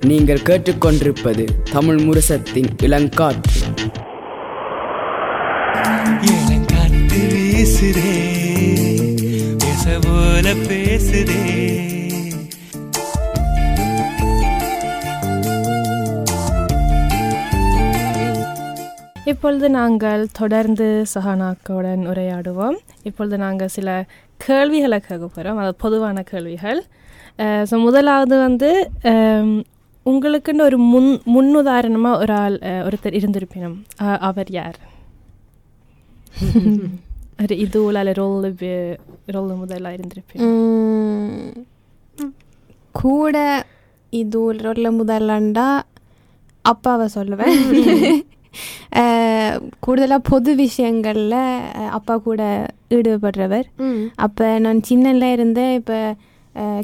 நீங்கள் 0.00 0.38
கேட்டுக்கொண்டிருப்பது 0.38 1.48
தமிழ் 1.72 2.00
முரசத்தின் 2.00 2.68
இளங்காற்று. 2.82 3.60
இளங்காத்து 6.20 7.20
வீசுதே 7.32 8.14
பேச 9.58 9.98
போல 10.00 10.52
பேசுதே. 10.52 11.60
இப்பொழுது 19.24 19.70
நாங்கள் 19.70 20.28
தொடர்ந்து 20.32 21.04
சஹானாக்களுடன் 21.14 22.02
உரையாடுவோம். 22.10 22.76
இப்பொழுது 23.02 23.38
நாங்கள் 23.38 23.68
சில 23.68 24.06
கேள்விகளை 24.36 24.98
கேட்க 24.98 25.16
போகிறோம் 25.16 25.56
அது 25.56 25.74
பொதுவான 25.74 26.22
கேள்விகள். 26.22 26.84
ஸோ 27.38 27.82
முதலாவது 27.82 28.38
வந்து 28.38 28.70
உங்களுக்குன்னு 30.06 30.62
ஒரு 30.62 30.78
முன் 30.78 31.20
முன்னுதாரணமாக 31.34 32.18
ஒரு 32.18 32.32
ஆள் 32.32 32.56
ஒருத்தர் 32.84 33.12
இருந்திருப்பினும் 33.12 33.76
அவர் 34.20 34.50
யார்? 34.50 34.78
ஒரு 37.42 37.54
இதுவில் 37.56 37.94
அல்ல 37.94 38.12
ரோல் 38.12 38.44
ரோல் 39.26 39.52
முதலாக 39.54 39.96
இருந்திருப்பினும். 39.96 40.52
ம், 42.18 42.30
கூட 42.90 43.64
இது 44.12 44.40
உள்ள 44.40 44.90
முதல்லண்டா 44.90 45.66
அப்பாவை 46.64 47.08
சொல்லுவேன். 47.14 47.56
கூடுதலாக 49.80 50.28
பொது 50.28 50.54
விஷயங்களில் 50.54 51.38
அப்பா 51.90 52.16
கூட 52.16 52.42
ஈடுபடுறவர். 52.90 53.66
அப்போ 54.16 54.58
நான் 54.58 54.80
சின்னல 54.80 55.32
இருந்தே 55.32 55.74
இப்போ 55.74 55.98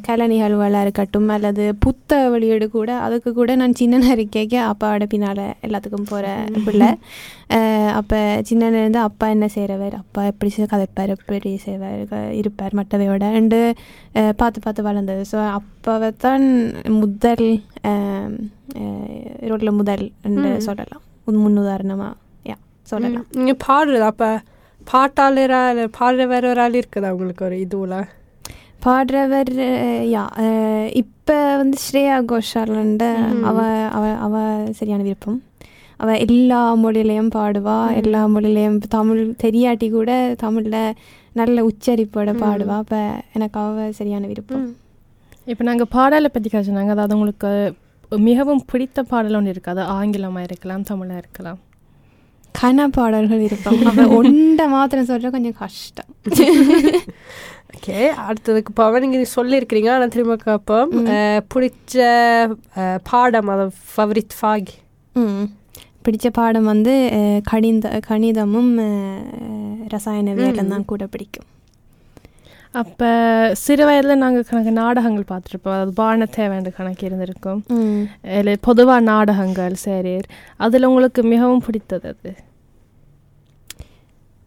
கலை 0.07 0.27
நிகழ்வுகளாக 0.33 0.85
இருக்கட்டும் 0.85 1.31
அல்லது 1.35 1.65
புத்த 1.85 2.19
வெளியீடு 2.33 2.67
கூட 2.77 2.91
அதுக்கு 3.07 3.31
கூட 3.39 3.55
நான் 3.61 3.79
சின்ன 3.81 4.15
இருக்கேக்க 4.15 4.55
அப்பாவோட 4.71 5.05
பின்னால் 5.13 5.43
எல்லாத்துக்கும் 5.67 6.09
போகிற 6.11 6.27
பிள்ளை. 6.67 6.89
அப்போ 7.99 8.19
சின்ன 8.49 8.71
இருந்து 8.81 9.01
அப்பா 9.09 9.27
என்ன 9.35 9.47
செய்கிறவர் 9.57 9.97
அப்பா 10.01 10.23
எப்படி 10.33 10.51
கதைப்பார்? 10.75 11.15
எப்படி 11.17 11.53
செய்வார்? 11.67 12.01
இருப்பார் 12.41 12.79
மற்றவையோட. 12.81 13.25
அண்டு 13.41 13.61
பார்த்து 14.43 14.59
பார்த்து 14.67 14.89
வளர்ந்தது. 14.89 15.25
ஸோ 15.33 15.39
அப்பாவை 15.59 16.11
தான் 16.27 16.47
முதல் 17.03 17.47
ரோட்டில் 19.51 19.79
முதல் 19.81 20.07
சொல்லலாம். 20.69 21.05
ஒரு 21.29 21.39
முன்னுதாரணமாக 21.45 22.15
யா 22.51 22.57
சொல்லலாம். 22.93 23.27
நீங்க 23.39 23.55
பாடுறது 23.67 24.07
அப்ப 24.13 24.27
பாட்டாளரா 24.93 25.59
இல்ல 25.73 25.83
பாடுற 25.99 26.27
வேற 26.33 26.45
ஒரு 26.53 26.61
ஆள் 26.65 26.79
இருக்குதா 26.81 27.11
உங்களுக்கு 27.15 27.45
ஒரு 27.49 27.57
இதுல 27.65 27.97
பாடுறவர் 28.81 29.53
யா 30.15 30.25
இப்போ 31.03 31.37
வந்து 31.61 31.77
ஸ்ரேயா 31.85 32.17
கோஷாலண்ட 32.31 33.05
அவ 33.51 33.59
அவ 33.97 34.05
அவ 34.27 34.35
சரியான 34.79 35.03
விருப்பம். 35.07 35.39
அவ 36.03 36.11
எல்லா 36.25 36.61
மொழியிலையும் 36.83 37.31
பாடுவா 37.37 37.77
எல்லா 38.01 38.21
மொழியிலையும் 38.35 38.77
இப்ப 38.79 38.91
தமிழ் 38.99 39.23
தெரியாட்டி 39.45 39.87
கூட 39.97 40.11
தமிழில் 40.45 40.81
நல்ல 41.41 41.65
உச்சரிப்போட 41.71 42.31
பாடுவா. 42.45 42.77
அப்போ 42.85 43.01
எனக்கு 43.37 43.59
அவ 43.65 43.89
சரியான 44.01 44.27
விருப்பம். 44.33 44.67
இப்போ 45.53 45.65
நாங்கள் 45.69 45.93
பாடலை 45.97 46.31
பற்றி 46.33 46.49
காய்ச்சினாங்க 46.53 46.95
அதாவது 46.97 47.17
உங்களுக்கு 47.19 47.51
மிகவும் 48.29 48.63
பிடித்த 48.71 49.03
பாடல் 49.13 49.39
ஒன்று 49.39 49.55
இருக்குது 49.55 49.83
ஆங்கிலமாக 49.99 50.47
இருக்கலாம் 50.49 50.87
தமிழாக 50.91 51.23
இருக்கலாம். 51.25 51.59
கன 52.55 52.87
பாடல்கள் 52.97 53.43
விருப்பம் 53.45 53.81
அவ 53.91 54.05
ஒன்றை 54.19 54.67
மாத்திரம் 54.77 55.11
சொல்ற 55.11 55.29
கொஞ்சம் 55.35 55.59
கஷ்டம். 55.63 56.11
ஓகே 57.71 57.97
அடுத்ததுக்கு 58.25 58.73
போவேன் 58.75 59.03
நீங்க 59.05 59.19
சொல்லியிருக்கிறீங்க 59.35 59.91
ஆனால் 59.91 60.09
திரும்ப 60.09 60.37
கேட்போம் 60.39 60.93
அஹ், 61.13 61.43
பிடிச்ச 61.53 61.97
பாடம் 63.11 63.49
அது 63.49 63.65
ஃபவரிட் 63.89 64.37
ஃபாக் 64.39 64.73
பிடிச்ச 66.05 66.29
பாடம் 66.33 66.65
வந்து 66.65 66.93
கணித 67.45 67.89
கணிதமும் 68.07 68.73
ரசாயனவியலும் 69.93 70.73
தான் 70.73 70.85
கூட 70.85 71.05
பிடிக்கும். 71.07 71.49
அப்போ 72.75 73.09
சிறு 73.59 73.85
வயதில் 73.85 74.23
நாங்கள் 74.23 74.47
கணக்கு 74.49 74.73
நாடகங்கள் 74.75 75.31
பார்த்துருப்போம். 75.31 75.75
அதாவது 75.75 75.93
பான 75.95 76.27
தேவையான 76.35 76.71
கணக்கு 76.71 77.07
இருந்திருக்கும். 77.07 77.61
இல்லை 78.37 78.55
பொதுவாக 78.61 79.01
நாடகங்கள் 79.07 79.75
சேரீர். 79.85 80.27
அதில் 80.59 80.89
உங்களுக்கு 80.89 81.23
மிகவும் 81.25 81.65
பிடித்தது 81.67 82.09
அது? 82.13 82.33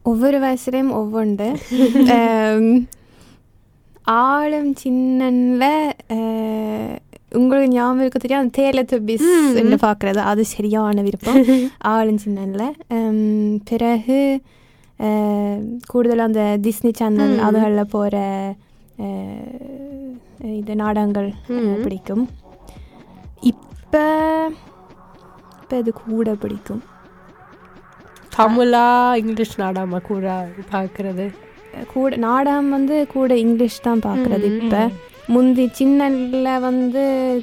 ஒவ்வொரு 0.06 0.38
வயசுலேயும் 0.40 0.94
ஒவ்வொன்று. 0.98 1.50
ஆழம் 4.06 4.72
சின்னன்ல 4.82 5.64
உங்களுக்கு 7.40 7.74
ஞாபகம் 7.74 8.00
இருக்க 8.04 8.20
தெரியும் 8.20 8.42
அந்த 8.44 8.56
தேல 8.62 8.80
துபிஸ் 8.92 9.28
பார்க்குறது. 9.86 10.22
அது 10.32 10.42
சரியான 10.54 11.02
விருப்பம். 11.08 11.44
ஆழம் 11.94 12.20
சின்னன்ல. 12.26 12.64
பிறகு 13.70 14.18
கூடுதலாக 15.92 16.30
அந்த 16.30 16.44
டிஸ்னி 16.66 16.92
சேனல் 17.00 17.36
அதுகளில் 17.48 17.92
போகிற 17.96 18.18
இது 20.60 20.76
நாடகங்கள் 20.82 21.30
பிடிக்கும். 21.84 22.26
இப்போ 23.52 24.04
இப்போ 25.62 25.78
இது 25.84 25.92
கூட 25.94 26.34
பிடிக்கும். 26.44 26.82
தமிழா 28.38 28.86
இங்கிலீஷ் 29.22 29.56
நாடாமா 29.62 30.00
கூட 30.12 30.26
பார்க்கறது. 30.74 31.26
கூட 31.94 32.18
நாடகம் 32.26 32.70
வந்து 32.70 32.96
கூட 33.14 33.32
இங்கிலீஷ் 33.44 33.86
தான் 33.88 34.04
பார்க்குறது 34.08 34.48
இப்போ. 34.54 34.82
முந்தி 35.34 35.66
சின்னல 35.78 36.54
வந்து 36.68 37.02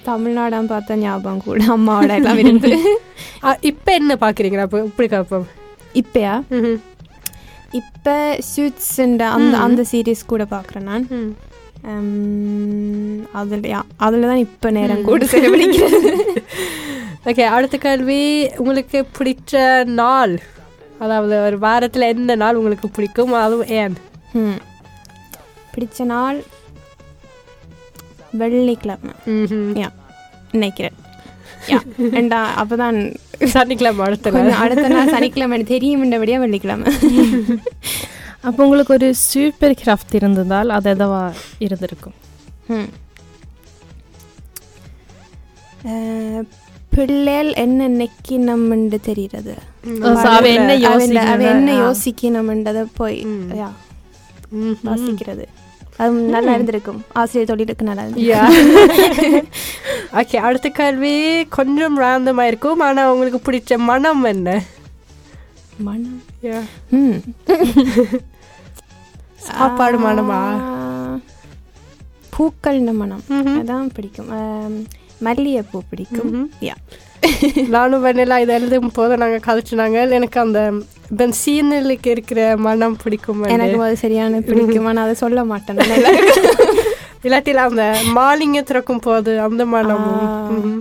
தமிழ் 0.08 0.36
நாடகம் 0.38 0.70
பார்த்த 0.72 0.96
ஞாபகம் 1.02 1.44
கூட 1.46 1.60
அம்மாவோட 1.76 2.12
எல்லாம் 2.18 2.40
இருந்து 2.42 2.70
இப்ப 3.70 3.86
என்ன 3.98 4.12
பார்க்குறீங்களா 4.22 4.64
அப்போ 4.66 4.80
இப்படி 4.88 5.08
கேட்போம் 5.12 5.46
இப்பயா. 6.02 6.34
இப்போ 7.80 8.14
சூட்ஸ் 8.50 8.92
அந்த 9.02 9.24
அந்த 9.66 9.82
சீரீஸ் 9.92 10.30
கூட 10.32 10.44
பார்க்குறேன் 10.54 10.88
நான். 10.90 11.06
அதுல 13.40 13.70
அதில் 14.06 14.28
தான் 14.30 14.44
இப்போ 14.46 14.68
நேரம் 14.78 15.06
கூட 15.08 15.24
செலவழிக்கிறது. 15.34 16.12
ஓகே 17.30 17.44
அடுத்த 17.54 17.76
கேள்வி. 17.78 18.20
உங்களுக்கு 18.60 18.98
பிடிச்ச 19.16 19.54
நாள்? 20.00 20.34
அதாவது 21.04 21.34
ஒரு 21.48 21.56
வாரத்தில் 21.64 22.10
எந்த 22.14 22.32
நாள் 22.42 22.58
உங்களுக்கு 22.60 22.88
பிடிக்கும்? 22.96 23.32
அதுவும் 23.44 23.72
ஏன். 23.82 23.96
பிடிச்ச 25.72 26.04
நாள் 26.12 26.38
வெள்ளிக்கிழமை. 28.40 29.12
யா 29.80 29.88
நினைக்கிறேன். 30.56 30.96
ஏண்டா 32.18 32.40
அப்போதான் 32.62 32.98
சனிக்கிழமை 33.54 34.02
அடுத்த 34.06 34.44
அடுத்த 34.64 34.86
நாள் 34.94 35.12
சனிக்கிழமை 35.16 35.58
தெரியும்ன்றபடியாக 35.74 36.44
வெள்ளிக்கிழமை. 36.44 36.92
அப்போ 38.46 38.60
உங்களுக்கு 38.64 38.96
ஒரு 38.98 39.08
சூப்பர் 39.28 39.78
கிராஃப்ட் 39.82 40.14
இருந்ததால் 40.20 40.70
அது 40.76 40.88
எதவா 40.94 41.22
இருந்திருக்கும்? 41.66 42.16
பிள்ளைகள் 46.94 47.50
என்ன 47.64 47.88
நெக்கினம்னு 48.00 48.98
தெரிகிறது 49.08 49.54
அவ 50.22 50.48
என்ன 50.54 51.72
யோசிக்கணும்ன்றத 51.82 52.80
போய் 53.00 53.18
யா. 53.60 53.68
வாசிக்கிறது. 54.86 55.44
அது 56.02 56.12
நல்லா 56.34 56.52
இருந்திருக்கும் 56.56 56.98
ஆசிரியர் 57.20 57.50
தொழிலுக்கு 57.50 57.88
நல்லா 57.88 58.02
இருந்து 58.04 58.26
யா 58.26 58.42
ஓகே 60.20 60.36
அடுத்த 60.46 60.68
கேள்வி 60.78 61.14
கொஞ்சம் 61.56 61.96
ரேந்தமாக 62.02 62.50
இருக்கும். 62.50 62.82
ஆனால் 62.86 63.10
உங்களுக்கு 63.12 63.40
பிடிச்ச 63.46 63.78
மனம் 63.90 64.24
என்ன? 64.32 64.48
மனம். 65.88 66.20
சாப்பாடு 69.48 69.98
மனமா? 69.98 70.38
ஆ, 70.62 71.18
பூக்கள்ன 72.32 72.92
மனம். 73.00 73.22
அதான் 73.60 73.92
பிடிக்கும். 73.96 74.30
மல்லிகைப்பூ 75.26 75.78
பிடிக்கும். 75.90 76.34
யா 76.66 76.74
நானும் 77.74 78.04
வெண்ணிலா 78.04 78.36
இதை 78.42 78.54
எழுதும் 78.54 78.92
போது 78.98 79.20
நாங்கள் 79.22 79.46
கதைச்சினாங்க 79.46 79.98
எனக்கு 80.18 80.38
அந்த 80.40 80.60
பென்சீனுக்கு 81.10 82.10
இருக்கிற 82.10 82.40
மனம் 82.58 82.96
பிடிக்கும் 83.02 83.42
எனக்கு 83.48 83.82
அது 83.82 83.96
சரியான 83.96 84.40
பிடிக்கும். 84.40 84.84
ஆனால் 84.84 85.04
அதை 85.04 85.14
சொல்ல 85.16 85.44
மாட்டேன். 85.44 85.78
நான். 85.82 86.18
இல்லாட்டில 87.24 87.62
அந்த 87.68 87.84
மாலிங்க 88.16 88.62
திறக்கும் 88.62 89.00
போது 89.00 89.30
அந்த. 89.40 89.62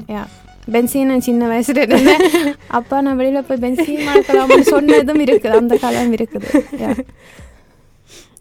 யா. 0.09 0.23
பென்சீன் 0.73 1.05
நான் 1.05 1.19
சின்ன 1.19 1.47
வயசுல 1.47 1.83
இருந்தேன் 1.85 2.23
அப்பா 2.69 3.01
நான் 3.01 3.19
வெளியில 3.19 3.41
போய் 3.41 3.61
பென்சீன் 3.63 4.03
மாட்டலாம்னு 4.07 4.65
சொன்னதும் 4.69 5.21
இருக்குது. 5.25 5.55
அந்த 5.59 5.77
காலம் 5.77 6.13
இருக்குது. 6.13 6.49
யா. 6.81 6.91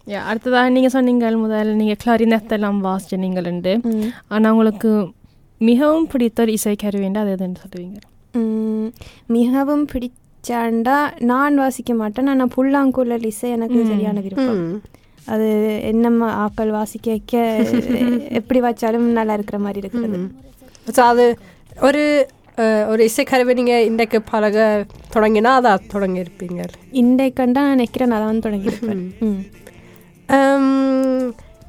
யா 0.06 0.20
அடுத்ததாக 0.22 0.68
நீங்கள் 0.68 0.90
சொன்னீங்க 0.90 1.30
முதல் 1.36 1.70
நீங்கள் 1.74 2.00
கிளாரினெத் 2.02 2.52
எல்லாம் 2.52 2.82
வாசிச்சு 2.84 3.16
நீங்கள் 3.16 3.48
உண்டு 3.52 3.72
ம். 3.84 4.10
ஆனால் 4.28 4.52
உங்களுக்கு 4.52 4.90
மிகவும் 5.60 6.06
பிடித்த 6.06 6.42
ஒரு 6.42 6.52
இசை 6.52 6.76
கருவிண்டு 6.76 7.18
அது 7.18 7.34
எதுன்னு 7.36 7.62
சொல்லுவீங்க? 7.62 7.98
மிகவும் 9.28 9.84
பிடிச்சாண்டா 10.48 10.96
நான் 11.22 11.56
வாசிக்க 11.56 11.92
மாட்டேன். 11.94 12.28
ஆனால் 12.32 12.50
புல்லாங்குழல் 12.54 13.24
இசை 13.24 13.48
எனக்கு 13.50 13.78
சரியான 13.86 14.20
விருப்பம். 14.20 14.60
ம். 14.64 14.76
அது 15.24 15.46
என்ன 15.82 16.10
ம- 16.10 16.34
ஆக்கள் 16.42 16.70
வாசிக்க 16.70 17.06
வைக்க 17.10 17.34
எப்படி 18.38 18.58
வச்சாலும் 18.60 19.06
நல்லா 19.18 19.34
இருக்கிற 19.34 19.58
மாதிரி 19.58 19.80
இருக்கிறது. 19.84 20.18
ஸோ 20.96 21.00
அது 21.04 21.24
ஒரு 21.80 22.02
ஒரு 22.88 23.02
இசைக்கருவி 23.08 23.54
நீங்கள் 23.54 23.84
இன்றைக்கு 23.84 24.18
பழக 24.22 24.58
தொடங்கினா 25.14 25.50
அதை 25.58 25.72
தொடங்கி 25.88 26.22
இருப்பீங்க 26.22 26.60
இன்றைக்கண்டா 27.02 27.58
நான் 27.58 27.74
நினைக்கிறேன் 27.74 28.12
நான் 28.14 28.26
தான் 28.26 28.44
தொடங்கியிருப்பேன். 28.46 29.02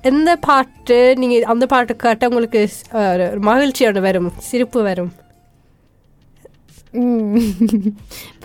எந்த 0.04 0.32
பாட்டு 0.48 1.00
நீங்கள் 1.18 1.50
அந்த 1.54 1.66
பாட்டு 1.66 1.96
கேட்டால் 1.96 2.30
உங்களுக்கு 2.30 2.62
மகிழ்ச்சியோட 3.50 4.02
வரும் 4.02 4.32
சிரிப்பு 4.50 4.82
வரும். 4.84 5.12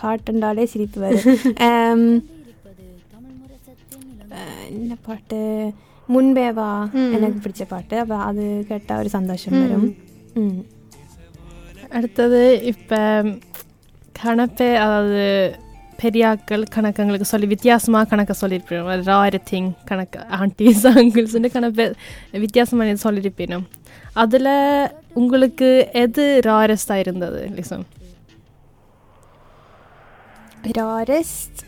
பாட்டுண்டாலே 0.00 0.64
சிரிப்பு 0.72 1.00
வரும் 1.00 1.26
என்ன 4.76 4.92
பாட்டு? 5.06 5.40
முன்பே 6.08 6.46
வா 6.58 6.68
எனக்கு 7.14 7.38
பிடிச்ச 7.44 7.64
பாட்டு. 7.72 7.94
அப்போ 8.02 8.16
அது 8.28 8.44
கேட்டால் 8.68 9.00
ஒரு 9.02 9.10
சந்தோஷம் 9.16 9.58
வரும். 9.62 9.88
அடுத்தது 11.96 12.40
இப்போ 12.72 13.00
கணப்பே 14.20 14.68
அதாவது 14.84 15.24
பெரியாக்கள் 16.02 16.64
கணக்கங்களுக்கு 16.74 17.30
சொல்லி 17.30 17.46
வித்தியாசமாக 17.46 18.08
கணக்க 18.12 18.32
சொல்லியிருப்போம் 18.40 18.88
ராயர் 19.08 19.38
திங் 19.50 19.70
கணக்கு 19.90 20.20
ஆண்டிஸ் 20.38 20.86
அங்கிள்ஸ்னு 20.92 21.50
கணப்பே 21.56 21.86
வித்தியாசமாக 22.44 22.96
சொல்லியிருப்பேனும் 23.06 23.66
அதில் 24.22 24.52
உங்களுக்கு 25.20 25.68
எது 26.04 26.24
ராரஸ்டாக 26.46 27.04
இருந்தது 27.04 27.42
லிசம் 27.58 27.84
ராரஸ்ட் 30.70 31.60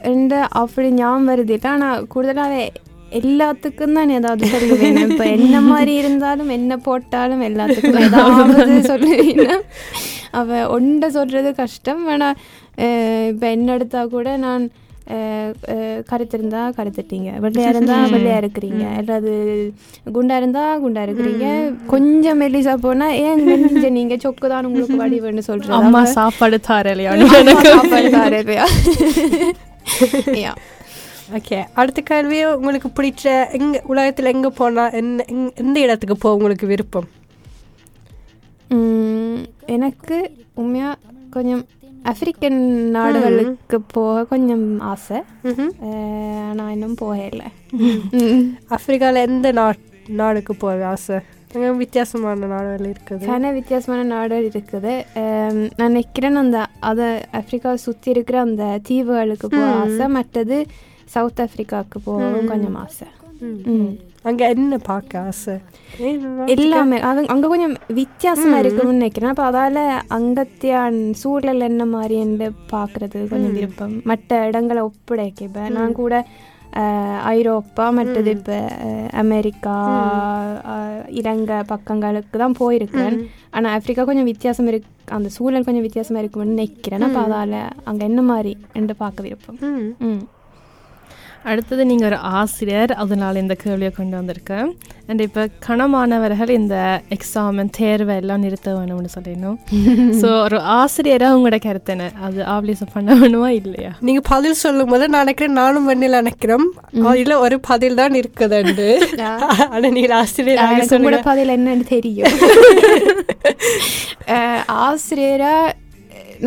அப்படி 0.52 0.88
ஞாபகம் 0.90 1.28
வருது 1.28 1.58
ஆனால் 1.64 2.06
கூடுதலாகவே 2.06 2.70
எல்லாத்துக்கும் 3.10 3.92
தான் 3.92 4.08
ஏதாவது 4.08 4.46
சொல்லுவேன் 4.46 5.10
இப்போ 5.10 5.24
என்ன 5.24 5.60
மாதிரி 5.60 5.94
இருந்தாலும் 5.94 6.48
என்ன 6.48 6.76
போட்டாலும் 6.76 7.40
எல்லாத்துக்கும் 7.40 8.00
ஏதாவது 8.00 8.88
சொல்லுவேன் 8.88 9.62
அவள் 10.30 10.66
ஒன்றை 10.66 11.10
சொல்கிறது 11.10 11.54
கஷ்டம் 11.54 12.06
ஆனால் 12.06 12.36
இப்போ 13.28 13.46
என்ன 13.50 13.72
எடுத்தால் 13.72 14.08
கூட 14.08 14.36
நான் 14.36 14.70
கருத்து 16.10 16.36
இருந்தா 16.38 16.60
கருத்துட்டீங்க 16.76 17.30
வெள்ளையா 17.44 17.70
இருந்தா 17.72 17.96
வெள்ளையா 18.14 18.36
இருக்கிறீங்க. 18.42 18.84
அல்லது 18.98 19.32
குண்டா 20.16 20.36
இருந்தா 20.40 20.62
குண்டா 20.84 21.02
இருக்கிறீங்க. 21.06 21.46
கொஞ்சம் 21.92 22.40
மெல்லிசா 22.42 22.74
போனா 22.84 23.08
ஏன் 23.24 23.42
மெல்லிஞ்ச 23.48 23.90
நீங்க 23.98 24.16
சொக்கு 24.24 24.46
தான் 24.52 24.68
உங்களுக்கு 24.68 25.00
வடிவுன்னு 25.02 25.44
சொல்றது? 25.50 25.76
அம்மா 25.80 26.02
சாப்பாடு 26.16 26.58
தாரலையா? 26.68 27.12
சாப்பாடு 27.68 28.10
தாரலையா? 28.18 28.66
ஓகே 31.36 31.58
அடுத்த 31.80 32.00
கேள்வி 32.08 32.38
உங்களுக்கு 32.56 32.88
பிடிச்ச 32.96 33.24
எங்க 33.58 33.76
உலகத்தில் 33.92 34.32
எங்கே 34.32 34.50
போனால் 34.58 34.96
என்ன 34.98 35.24
எந்த 35.62 35.76
இடத்துக்கு 35.84 36.16
போக 36.16 36.36
உங்களுக்கு 36.38 36.66
விருப்பம்? 36.72 37.06
எனக்கு 39.76 40.16
உண்மையா 40.62 40.90
கொஞ்சம் 41.30 41.62
ஆப்பிரிக்கன் 42.04 42.58
நாடுகளுக்கு 42.96 43.78
போக 43.92 44.24
கொஞ்சம் 44.26 44.64
ஆசை 44.88 45.18
நான் 46.54 46.72
இன்னும் 46.74 46.98
போகல 47.00 47.42
ஆப்பிரிக்காவில் 48.74 49.24
எந்த 49.26 49.50
நாட் 49.58 49.82
நாடுக்கு 50.14 50.54
போக 50.60 50.84
ஆசை 50.90 51.18
அங்கே 51.52 51.68
வித்தியாசமான 51.78 52.46
நாடுகள் 52.52 52.88
இருக்குது 52.88 53.26
கன 53.28 53.50
வித்தியாசமான 53.56 54.06
நாடுகள் 54.10 54.48
இருக்குது 54.50 54.94
நான் 55.72 55.84
நினைக்கிறேன் 55.86 56.40
அந்த 56.40 56.60
அதை 56.88 57.08
ஆப்பிரிக்காவை 57.38 57.78
சுற்றி 57.84 58.10
இருக்கிற 58.14 58.38
அந்த 58.44 58.64
தீவுகளுக்கு 58.88 59.48
போக 59.50 59.68
ஆசை 59.82 60.06
மற்றது 60.16 60.58
சவுத் 61.14 61.42
ஆப்பிரிக்காவுக்கு 61.42 62.00
போகவும் 62.04 62.50
கொஞ்சம் 62.50 62.78
ஆசை 62.82 63.08
ம். 63.72 63.92
அங்கே 64.24 64.44
என்ன 64.52 64.76
பார்க்க 64.84 65.22
ஆசை 65.24 65.54
எல்லாமே 66.54 66.98
அது 67.08 67.24
அங்கே 67.28 67.48
கொஞ்சம் 67.48 67.74
வித்தியாசமாக 67.96 68.62
இருக்கும்னு 68.62 68.96
நினைக்கிறேன் 68.96 69.32
அப்போ 69.32 69.44
அதால் 69.48 69.82
அங்கத்தியான் 70.18 70.98
சூழல் 71.20 71.68
என்ன 71.68 71.84
மாதிரின்னு 71.90 72.46
பார்க்குறது 72.72 73.20
கொஞ்சம் 73.28 73.54
விருப்பம் 73.58 73.94
மற்ற 74.10 74.40
இடங்களை 74.46 74.82
ஒப்படைக்க 74.88 75.48
இப்போ 75.48 75.64
நான் 75.76 75.98
கூட 75.98 76.14
ஐரோப்பா 77.32 77.84
மற்றது 77.96 78.30
இப்போ 78.32 78.56
அமெரிக்கா 79.20 79.74
அஹ், 80.70 81.02
இலங்கை 81.14 81.58
பக்கங்களுக்கு 81.68 82.36
தான் 82.38 82.58
போயிருக்கேன் 82.58 83.16
ஆனால் 83.50 83.72
ஆப்பிரிக்கா 83.74 84.04
கொஞ்சம் 84.04 84.30
வித்தியாசம் 84.30 84.70
இருக்கு 84.70 84.88
அந்த 85.10 85.28
சூழல் 85.34 85.66
கொஞ்சம் 85.66 85.86
வித்தியாசமாக 85.86 86.22
இருக்கும்னு 86.22 86.54
நினைக்கிறேன் 86.54 87.06
அப்போ 87.06 87.20
அதால் 87.26 87.58
அங்கே 87.84 88.04
என்ன 88.04 88.22
மாதிரி 88.28 88.52
என்று 88.74 88.96
பார்க்க 88.96 89.26
விருப்பம் 89.26 89.58
ம் 90.06 90.22
அடுத்தது 91.44 91.82
நீங்கள் 91.88 92.08
ஒரு 92.08 92.18
ஆசிரியர் 92.34 92.92
அதனால் 93.00 93.40
இந்த 93.40 93.54
கேள்வியை 93.62 93.90
கொண்டு 93.92 94.16
வந்திருக்கேன் 94.16 94.68
அண்ட் 95.08 95.22
இப்போ 95.24 95.48
கணமானவர்கள் 95.66 96.54
இந்த 96.54 96.76
எக்ஸாமன் 97.16 97.68
தேர்வை 97.76 98.16
எல்லாம் 98.16 98.44
நிறுத்த 98.44 98.68
வேணும்னு 98.76 99.10
சொல்லிடணும். 99.14 99.58
ஸோ 100.20 100.28
ஒரு 100.44 100.58
ஆசிரியராக 100.76 101.36
உங்களோட 101.36 101.58
கருத்து 101.60 101.92
என்ன? 101.94 102.06
அது 102.24 102.40
ஆப்ளிசம் 102.54 102.92
பண்ண 102.94 103.10
வேணுமா? 103.20 103.48
இல்லையா? 103.60 103.92
நீங்க 104.00 104.20
பதில் 104.30 104.56
சொல்லும் 104.62 104.88
போது 104.92 105.08
நான் 105.08 105.24
நினைக்கிறேன் 105.24 105.58
நானும் 105.60 105.88
வெண்ணில 105.90 106.20
நினைக்கிறோம். 106.22 106.66
அதுல 107.08 107.36
ஒரு 107.40 107.56
பதில் 107.68 107.98
தான் 108.00 108.14
இருக்குதுண்டு. 108.20 108.88
ஆனா 109.68 109.90
நீங்க 109.90 110.16
ஆசிரியர் 110.16 110.64
கூட 111.04 111.16
பதில் 111.24 111.48
என்னன்னு 111.56 111.84
தெரியும். 111.88 112.34
அஹ், 114.34 114.62
ஆசிரியரா 114.84 115.56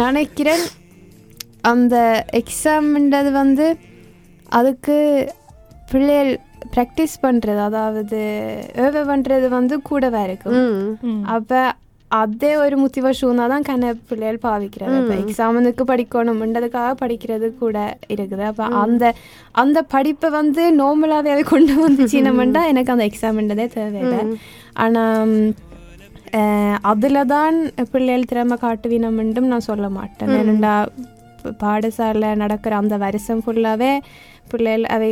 நினைக்கிறேன் 0.02 0.66
அந்த 1.68 1.96
எக்ஸாம்ன்றது 2.40 3.30
வந்து 3.38 3.66
அதுக்கு 4.60 4.96
பிள்ளைகள் 5.92 6.32
ப்ராக்டிஸ் 6.76 7.18
பண்ணுறது 7.26 7.62
அதாவது 7.70 8.22
ஏவ 8.86 9.04
பண்ணுறது 9.10 9.50
வந்து 9.50 9.76
கூடவே 9.90 10.22
இருக்கும் 10.28 10.64
அப்போ 11.36 11.60
அதே 12.12 12.50
ஒரு 12.64 12.76
மோட்டிவேஷனா 12.82 13.46
தான் 13.52 13.66
கண்ண 13.70 13.86
பிள்ளைகள் 14.10 14.38
பாவிக்கிறது. 14.46 14.98
இப்போ 15.00 15.16
எக்ஸாமுக்கு 15.24 15.84
படிக்கணும்ன்றதுக்காக 15.92 16.92
படிக்கிறது 17.02 17.48
கூட 17.62 17.78
இருக்குது. 18.14 18.44
அப்போ 18.52 18.66
அந்த 18.84 19.14
அந்த 19.64 19.82
படிப்பை 19.96 20.30
வந்து 20.40 20.64
நார்மலாகவே 20.82 21.34
அதை 21.36 21.44
கொண்டு 21.44 21.74
வந்துச்சுனமெண்டா 21.86 22.62
எனக்கு 22.72 22.94
அந்த 22.96 23.08
எக்ஸாம்ன்றதே 23.12 23.68
தேவையில்லை. 23.78 24.22
ஆனால் 24.86 25.36
அதில் 26.92 27.30
தான் 27.36 27.58
பிள்ளைகள் 27.92 28.30
திறமை 28.32 28.58
காட்டுவினமென்றும் 28.64 29.52
நான் 29.54 29.70
சொல்ல 29.72 29.90
மாட்டேன். 29.90 30.34
ஏனெண்டா 30.40 30.74
பாடசாலை 31.64 32.32
நடக்கிற 32.44 32.76
அந்த 32.82 32.96
வருஷம் 33.04 33.44
ஃபுல்லாகவே 33.44 33.92
பிள்ளைகள் 34.48 34.86
அவை 34.88 35.12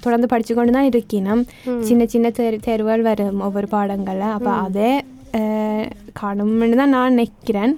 தொடர்ந்து 0.00 0.28
படிச்சு 0.28 0.54
கொண்டு 0.54 0.72
தான் 0.72 0.90
இருக்கணும் 0.90 1.42
சின்ன 1.82 2.02
சின்ன 2.06 2.30
தேர் 2.30 2.58
தேர்வுகள் 2.60 3.02
வரும் 3.02 3.40
ஒவ்வொரு 3.40 3.68
பாடங்களில் 3.68 4.34
அப்போ 4.34 4.52
அதே 4.58 4.92
காணும்னு 6.12 6.76
தான் 6.76 6.94
நான் 6.94 7.14
நினைக்கிறேன் 7.14 7.74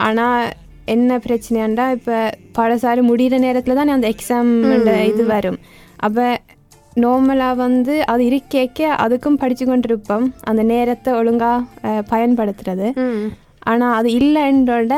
ஆனால் 0.00 0.40
என்ன 0.86 1.18
பிரச்சனையாண்டா 1.18 1.84
இப்போ 1.90 2.16
பாடசாலை 2.58 3.02
முடிகிற 3.02 3.38
நேரத்தில் 3.38 3.78
தான் 3.80 3.94
அந்த 3.96 4.08
எக்ஸாம் 4.08 4.50
இது 5.04 5.24
வரும் 5.26 5.58
அப்போ 5.98 6.24
நார்மலாக 6.96 7.56
வந்து 7.56 7.94
அது 8.04 8.22
இருக்கேக்க 8.24 8.88
அதுக்கும் 8.96 9.36
படித்து 9.36 9.64
கொண்டிருப்போம் 9.64 10.26
அந்த 10.42 10.62
நேரத்தை 10.70 11.10
ஒழுங்காக 11.12 11.92
பயன்படுத்துறது 12.10 12.88
ஆனால் 13.62 13.94
அது 13.94 14.08
இல்லைன்றோட 14.12 14.94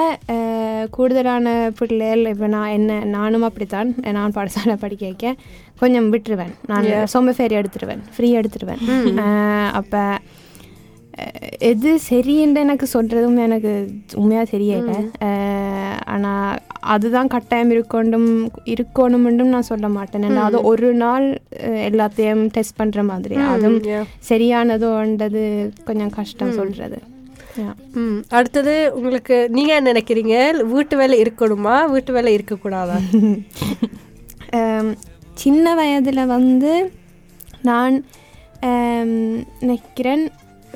கூடுதலான 0.90 1.70
பிள்ளைகள் 1.78 2.26
இப்போ 2.26 2.46
நான் 2.46 2.74
என்ன 2.78 3.00
நானும் 3.16 3.42
அப்படித்தான் 3.42 3.94
நான் 4.18 4.36
பாடசாலை 4.36 4.76
படிக்க 4.84 5.04
வைக்க 5.06 5.34
கொஞ்சம் 5.80 6.12
விட்டுருவேன். 6.12 6.54
நான் 6.66 6.88
சோம்பேறி 7.06 7.58
எடுத்துருவேன் 7.60 8.04
ஃப்ரீ 8.16 8.28
எடுத்துருவேன். 8.36 8.82
அப்போ 9.80 10.02
எது 11.58 11.90
சரின்னு 12.08 12.60
எனக்கு 12.64 12.86
சொல்கிறதும் 12.94 13.38
எனக்கு 13.46 13.72
உண்மையாக 14.14 14.46
தெரியல. 14.56 14.92
ஆனால் 16.12 16.58
அதுதான் 16.80 17.26
கட்டாயம் 17.26 17.70
இருக்கணும் 17.70 18.30
இருக்கணும்ன்றும் 18.74 19.52
நான் 19.54 19.70
சொல்ல 19.70 19.88
மாட்டேன். 19.88 20.36
அது 20.46 20.62
ஒரு 20.62 20.94
நாள் 20.94 21.26
எல்லாத்தையும் 21.88 22.44
டெஸ்ட் 22.56 22.78
பண்ணுற 22.82 23.04
மாதிரி. 23.04 23.36
அதுவும் 23.36 23.80
சரியானதோன்றது 24.30 25.44
கொஞ்சம் 25.84 26.14
கஷ்டம் 26.18 26.58
சொல்கிறது 26.60 27.00
ம் 27.94 28.22
அடுத்தது 28.28 28.92
உங்களுக்கு 28.94 29.48
நீங்க 29.50 29.74
என்ன 29.74 29.92
நினைக்கிறீங்க? 29.92 30.62
வீட்டு 30.62 30.96
வேலை 30.96 31.22
இருக்கணுமா? 31.22 31.90
வீட்டு 31.90 32.12
வேலை 32.12 32.38
இருக்கக்கூடாதா? 32.38 32.96
சின்ன 35.34 35.74
வயதில் 35.74 36.26
வந்து 36.26 36.92
நான் 37.62 38.04
நினைக்கிறேன் 39.60 40.30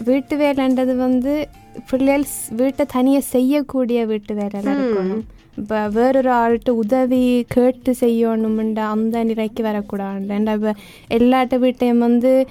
வீட்டு 0.05 0.37
வேலைன்றது 0.37 0.97
வந்து 0.97 1.49
பிள்ளைகள் 1.91 2.25
வீட்டை 2.51 2.87
தனியாக 2.87 3.25
செய்யக்கூடிய 3.27 4.07
வீட்டு 4.07 4.35
இருக்கணும். 4.35 5.23
இப்போ 5.57 5.89
வேறொரு 5.89 6.31
ஆள்கிட்ட 6.31 6.69
உதவி 6.69 7.45
கேட்டு 7.49 7.95
செய்யணும்ன்ற 8.01 8.81
அந்த 8.87 9.25
நிலைக்கு 9.25 9.63
வரக்கூடாது 9.63 10.55
இப்போ 10.55 10.73
எல்லாட்ட 11.09 11.59
வீட்டையும் 11.59 11.99
வந்து 11.99 12.47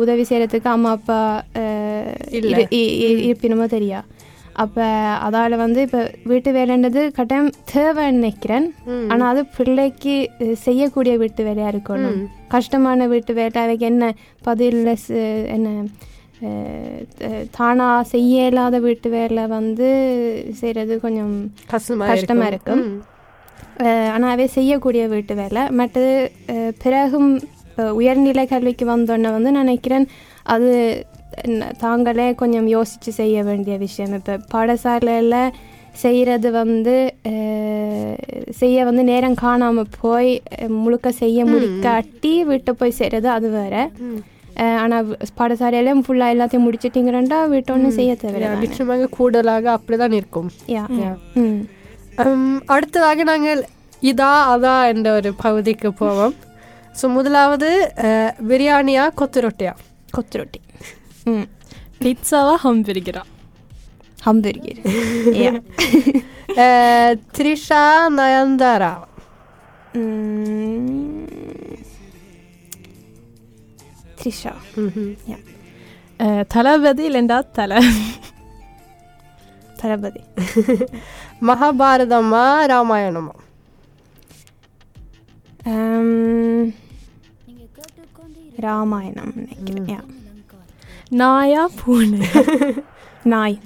உதவி 0.00 0.24
செய்கிறதுக்கு 0.24 0.68
அம்மா 0.70 0.90
அப்பா 0.92 1.20
இருப்பினுமோ 3.24 3.66
தெரியா 3.70 4.00
அப்போ 4.54 4.86
அதால் 5.22 5.54
வந்து 5.56 5.80
இப்போ 5.82 6.00
வீட்டு 6.24 6.50
வேலைன்றது 6.52 7.02
கட்டாயம் 7.12 7.50
தேவைன்னு 7.70 8.18
நினைக்கிறேன் 8.18 8.66
ஆனால் 9.08 9.30
அது 9.30 9.42
பிள்ளைக்கு 9.54 10.14
செய்யக்கூடிய 10.60 11.14
வீட்டு 11.18 11.42
வேலையாக 11.44 11.72
இருக்கணும் 11.72 12.18
கஷ்டமான 12.48 13.06
வீட்டு 13.08 13.34
வேலை 13.34 13.58
அதுக்கு 13.62 13.86
என்ன 13.86 14.10
பதில் 14.42 14.80
என்ன 15.50 15.68
அஹ், 16.42 17.00
த- 17.16 17.28
தானா 17.56 17.84
செய்ய 18.08 18.30
இயலாத 18.38 18.76
வீட்டு 18.80 19.08
வேலை 19.10 19.42
வந்து 19.50 19.88
செய்கிறது 20.58 20.94
கொஞ்சம் 21.00 21.34
கஷ்டமா 21.68 22.06
கஷ்டமா 22.10 22.46
இருக்கும். 22.48 22.82
ஆனால் 24.14 24.32
அவை 24.32 24.46
செய்யக்கூடிய 24.50 25.02
வீட்டு 25.08 25.34
வேலை 25.36 25.62
மற்றது 25.72 26.10
பிறகும் 26.82 27.30
இப்போ 27.72 27.84
உயர்நிலை 27.98 28.44
கல்விக்கு 28.54 28.84
வந்தோடனே 28.94 29.30
வந்து 29.34 29.52
நான் 29.54 29.64
நினைக்கிறேன் 29.64 30.06
அது 30.54 30.70
தாங்களே 31.82 32.26
கொஞ்சம் 32.40 32.66
யோசித்து 32.72 33.10
செய்ய 33.18 33.36
வேண்டிய 33.46 33.74
விஷயம். 33.84 34.12
இப்போ 34.18 34.34
பாடசாலையில் 34.54 35.38
செய்கிறது 36.02 36.48
வந்து 36.58 36.94
செய்ய 38.60 38.84
வந்து 38.88 39.02
நேரம் 39.10 39.38
காணாமல் 39.44 39.90
போய் 40.02 40.30
முழுக்க 40.82 41.08
செய்ய 41.22 41.46
முடிக்காட்டி 41.52 42.34
வீட்டை 42.50 42.74
போய் 42.82 42.96
செய்கிறது 42.98 43.28
அது 43.36 43.48
வேற. 43.56 43.74
ஆனால் 44.82 45.10
பாடசாலையிலையும் 45.38 46.04
ஃபுல்லாக 46.06 46.34
எல்லாத்தையும் 46.34 46.66
முடிச்சிட்டிங்கிறண்டா 46.68 47.40
வீட்டை 47.54 47.74
ஒன்றும் 47.76 47.98
செய்ய 47.98 48.14
தேவையில்லை 48.22 48.54
நிச்சயமாக 48.64 49.10
கூடுதலாக 49.16 49.66
அப்படிதான் 49.76 50.18
இருக்கும். 50.20 50.48
அடுத்ததாக 52.74 53.24
நாங்கள் 53.32 53.62
இதா 54.12 54.32
அதா 54.54 54.76
என்ற 54.94 55.08
ஒரு 55.18 55.32
பகுதிக்கு 55.44 55.90
போவோம். 56.00 56.34
ஸோ 56.94 57.08
முதலாவது 57.08 57.94
பிரியாணியா 58.48 59.14
கொத்து 59.14 59.40
ரொட்டியா 59.40 59.74
கொத்து 60.10 60.38
ரொட்டி 60.38 60.60
ம் 61.26 61.46
பிட்சாவா 61.98 62.58
ஹம்பர்கர் 62.64 63.22
அஹ், 66.58 67.18
த்ரிஷா 67.32 68.10
நயன்தாரா? 68.10 69.04
த்ரிஷா. 74.18 74.52
தளபதி 76.48 77.08
இல்லைண்டா 77.08 77.44
தலை. 77.52 77.76
தளபதி. 79.76 80.20
மகாபாரதமா 81.42 82.66
ராமாயணமா? 82.66 83.34
ராமாயணம் 88.58 89.32
நினைக்கிறேன். 89.36 89.86
யா 89.88 90.00
நாயா 91.12 91.62
பூனை? 91.78 92.20
நாய். 93.32 93.56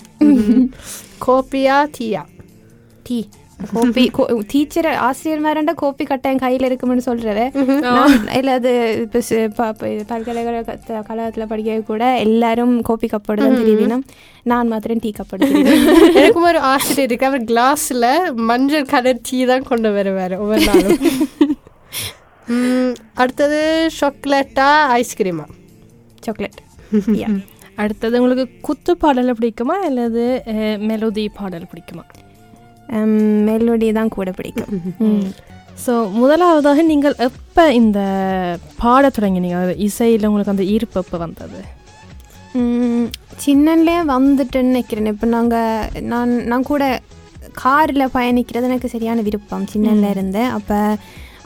கோபியா 1.20 1.76
டீயா 1.94 2.22
டீ 3.06 3.18
கோப்பி 3.70 4.02
டீச்சர் 4.50 4.88
ஆசிரியர் 5.04 5.44
மாதிரிண்டா 5.44 5.74
கோப்பி 5.82 6.04
கட்டாயம் 6.04 6.42
கையில் 6.42 6.66
இருக்கும்னு 6.66 7.04
சொல்கிறத 7.06 7.42
இல்லை 8.38 8.52
அது 8.56 8.72
இப்போ 9.44 9.66
பல்கலைக்கழக 10.10 10.74
கழகத்தில் 11.02 11.48
படிக்க 11.52 11.78
கூட 11.88 12.04
எல்லாரும் 12.24 12.74
கோப்பி 12.88 13.08
கப்போடு 13.12 13.42
தான் 13.42 13.58
தெரிவினம் 13.60 14.04
நான் 14.44 14.70
மாத்திரம் 14.72 15.02
டீ 15.04 15.12
கப்போடு 15.12 15.48
எனக்கும் 16.18 16.48
ஒரு 16.50 16.60
ஆசிரியர் 16.72 17.08
இருக்கு. 17.08 17.30
அவர் 17.30 17.46
கிளாஸ்ல 17.50 18.04
மஞ்சள் 18.50 18.90
கலர் 18.92 19.24
டீ 19.28 19.38
தான் 19.44 19.68
கொண்டு 19.70 19.90
வருவார் 19.96 20.36
ஒவ்வொரு 20.38 20.64
நாளும். 20.66 21.00
அடுத்தது 23.14 23.60
சாக்லேட்டா 24.00 24.68
ஐஸ்கிரீமா 25.00 25.46
சாக்லேட் 26.22 26.60
அடுத்தது 27.82 28.20
உங்களுக்கு 28.20 28.46
குத்து 28.60 28.92
பாடல் 28.96 29.36
பிடிக்குமா? 29.38 29.74
அல்லது 29.88 30.22
மெலோடி 30.90 31.24
பாடல் 31.38 31.66
பிடிக்குமா? 31.72 32.04
மெலோடி 33.48 33.88
தான் 33.92 34.14
கூட 34.16 34.30
பிடிக்கும். 34.30 34.72
ஸோ 35.84 35.92
முதலாவதாக 36.20 36.82
நீங்கள் 36.82 37.16
எப்போ 37.26 37.64
இந்த 37.72 38.00
பாட 38.82 39.10
தொடங்கினீங்க? 39.16 39.56
அது 39.62 39.74
இசையில் 39.78 40.26
உங்களுக்கு 40.28 40.54
அந்த 40.54 40.64
ஈர்ப்பு 40.74 41.00
எப்போ 41.02 41.18
வந்தது? 41.18 41.58
ம், 42.60 43.06
சின்னன்லே 43.44 43.96
வந்துட்டுன்னு 44.14 44.72
நினைக்கிறேன். 44.72 45.10
இப்போ 45.14 45.26
நாங்கள் 45.26 46.02
நான் 46.12 46.32
நான் 46.52 46.68
கூட 46.70 46.84
காரில் 47.52 48.12
பயணிக்கிறது 48.16 48.68
எனக்கு 48.70 48.94
சரியான 48.94 49.20
விருப்பம். 49.20 49.66
சின்னன்ல 49.74 50.10
இருந்து. 50.10 50.44
அப்போ 50.58 50.78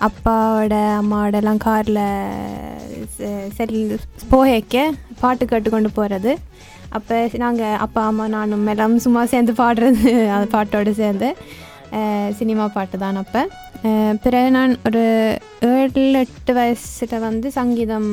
அப்பாவோட 0.00 0.75
அம்மாவோடலாம் 1.00 1.64
காரில் 1.64 2.04
சரி 3.57 3.80
போகேக்க 4.30 4.76
பாட்டு 5.21 5.45
கேட்டுக்கொண்டு 5.45 5.90
போகிறது 5.92 6.33
அப்போ 6.88 7.16
நாங்கள் 7.37 7.76
அப்பா 7.76 8.07
அம்மா 8.07 8.28
நானும் 8.28 8.66
எல்லாம் 8.66 8.99
சும்மா 8.99 9.25
சேர்ந்து 9.25 9.52
பாடுறது 9.52 10.12
அந்த 10.30 10.47
பாட்டோடு 10.52 10.90
சேர்ந்து. 10.90 11.28
சினிமா 12.37 12.66
பாட்டு 12.69 12.99
தான் 12.99 13.16
அப்போ. 13.16 13.40
பிறகு 14.23 14.50
நான் 14.50 14.76
ஒரு 14.87 15.02
ஏழு 15.61 16.02
எட்டு 16.19 16.52
வயசில் 16.52 17.19
வந்து 17.19 17.50
சங்கீதம் 17.50 18.09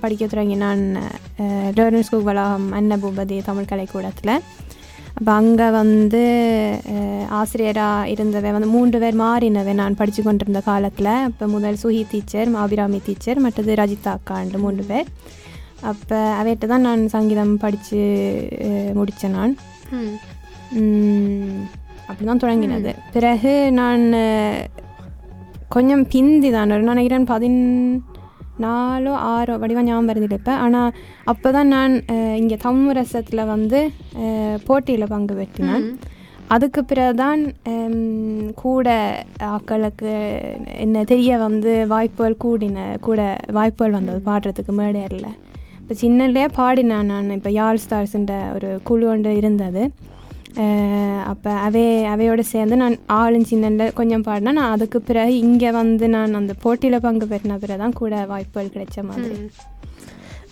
படிக்க 0.00 0.26
தொடங்கி 0.26 0.54
நான் 0.56 0.82
லேர்னிங் 1.76 2.00
ஸ்கூல் 2.00 2.22
வளாகம் 2.22 2.68
அன்னபூபதி 2.72 3.42
தமிழ் 3.42 3.70
கலைக்கூடத்தில் 3.70 4.34
அப்போ 5.18 5.30
அங்கே 5.40 5.66
வந்து 5.78 6.20
ஆசிரியராக 7.38 8.10
இருந்தவை 8.12 8.50
வந்து 8.56 8.68
மூன்று 8.74 8.98
பேர் 9.02 9.16
மாறினவை 9.22 9.72
நான் 9.80 9.96
படித்து 10.00 10.20
கொண்டிருந்த 10.26 10.60
காலத்தில். 10.68 11.08
இப்போ 11.30 11.46
முதல் 11.54 11.78
சுஹி 11.82 12.02
டீச்சர் 12.12 12.48
மாபிராமி 12.56 12.98
டீச்சர் 13.06 13.40
மற்றது 13.44 13.78
ரஜிதா 13.80 14.12
அக்காண்டு 14.16 14.58
மூன்று 14.64 14.84
பேர். 14.90 15.08
அப்போ 15.90 16.18
அவைகிட்ட 16.40 16.68
தான் 16.72 16.86
நான் 16.88 17.02
சங்கீதம் 17.14 17.54
படித்து 17.64 17.98
முடித்தேன் 18.98 19.36
நான். 19.38 19.54
அப்படி 22.08 22.26
தான் 22.30 22.42
தொடங்கினது. 22.44 22.92
பிறகு 23.16 23.54
நான் 23.80 24.04
கொஞ்சம் 25.76 26.04
பிந்தி 26.14 26.50
தான். 26.58 26.76
ஒரு 26.76 26.90
நினைக்கிறேன் 26.92 27.30
பதின் 27.34 27.60
நாலோ 28.64 29.12
ஆறோ 29.32 29.54
வடிவா 29.62 29.82
ஞாபகம் 29.88 30.10
வருதில்லை 30.10 30.38
இப்போ. 30.40 30.54
ஆனால் 30.64 30.92
அப்போ 31.32 31.48
தான் 31.56 31.72
நான் 31.74 31.94
இங்கே 32.40 32.58
தமிழரசத்தில் 32.66 33.50
வந்து 33.54 33.80
போட்டியில் 34.68 35.12
பங்கு 35.14 35.34
பெற்றினேன் 35.40 35.86
அதுக்கு 36.54 36.80
பிறகுதான் 36.90 37.40
கூட 38.62 38.88
ஆக்களுக்கு 39.54 40.12
என்ன 40.84 41.02
தெரிய 41.10 41.32
வந்து 41.46 41.72
வாய்ப்புகள் 41.94 42.42
கூடின 42.44 42.86
கூட 43.06 43.20
வாய்ப்புகள் 43.58 43.96
வந்தது 43.98 44.20
பாடுறதுக்கு 44.30 44.74
மேடையில் 44.80 45.28
இப்போ 45.80 45.96
சின்னலே 46.04 46.44
பாடினேன் 46.56 47.10
நான். 47.12 47.28
இப்போ 47.36 47.50
யாழ் 47.58 47.82
ஸ்டார்ஸ்ன்ற 47.84 48.34
ஒரு 48.56 48.70
குழு 48.88 49.04
ஒன்று 49.12 49.30
இருந்தது. 49.40 49.82
அப்போ 51.26 51.50
அவே 51.62 51.82
அவையோடு 52.06 52.42
சேர்ந்து 52.44 52.76
நான் 52.76 52.96
ஆளும் 53.16 53.44
சின்னல 53.44 53.90
கொஞ்சம் 53.92 54.24
பாடினேன் 54.24 54.58
நான் 54.58 54.70
அதுக்கு 54.70 55.00
பிறகு 55.02 55.32
இங்கே 55.40 55.70
வந்து 55.76 56.08
நான் 56.08 56.34
அந்த 56.34 56.54
போட்டியில் 56.62 57.00
பங்கு 57.00 57.26
பெற்றின 57.26 57.58
பிறகு 57.58 57.78
தான் 57.78 57.92
கூட 57.92 58.24
வாய்ப்புகள் 58.26 58.72
கிடைச்ச 58.74 58.98
மாதிரி. 59.04 59.36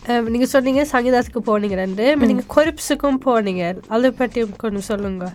அஹ், 0.08 0.28
நீங்க 0.28 0.46
சொன்னீங்க 0.46 0.82
சங்கீதத்துக்கு 0.90 1.40
போனீங்க 1.46 1.76
ரெண்டு. 1.76 2.04
நீங்க 2.22 2.44
கொரிப்ஸுக்கும் 2.54 3.22
போனீங்க. 3.24 3.62
அதை 3.88 4.10
பற்றி 4.12 4.42
கொஞ்சம் 4.56 4.88
சொல்லுங்க. 4.88 5.26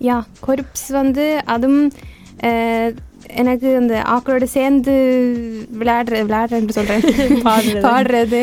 யா 0.00 0.16
கொரிப்ஸ் 0.46 0.88
வந்து 0.94 1.24
அதுவும் 1.46 1.86
எனக்கு 3.42 3.68
அந்த 3.80 3.94
ஆக்களோட 4.14 4.44
சேர்ந்து 4.56 4.94
விளையாடுற 5.80 6.22
விளையாடுறேன்னு 6.28 6.76
சொல்கிறேன் 6.78 7.04
பாடுறது. 7.86 8.42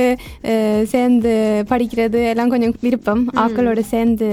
சேர்ந்து 0.94 1.34
படிக்கிறது 1.72 2.22
எல்லாம் 2.34 2.54
கொஞ்சம் 2.54 2.76
விருப்பம். 2.86 3.24
ஆக்களோட 3.46 3.80
சேர்ந்து 3.94 4.30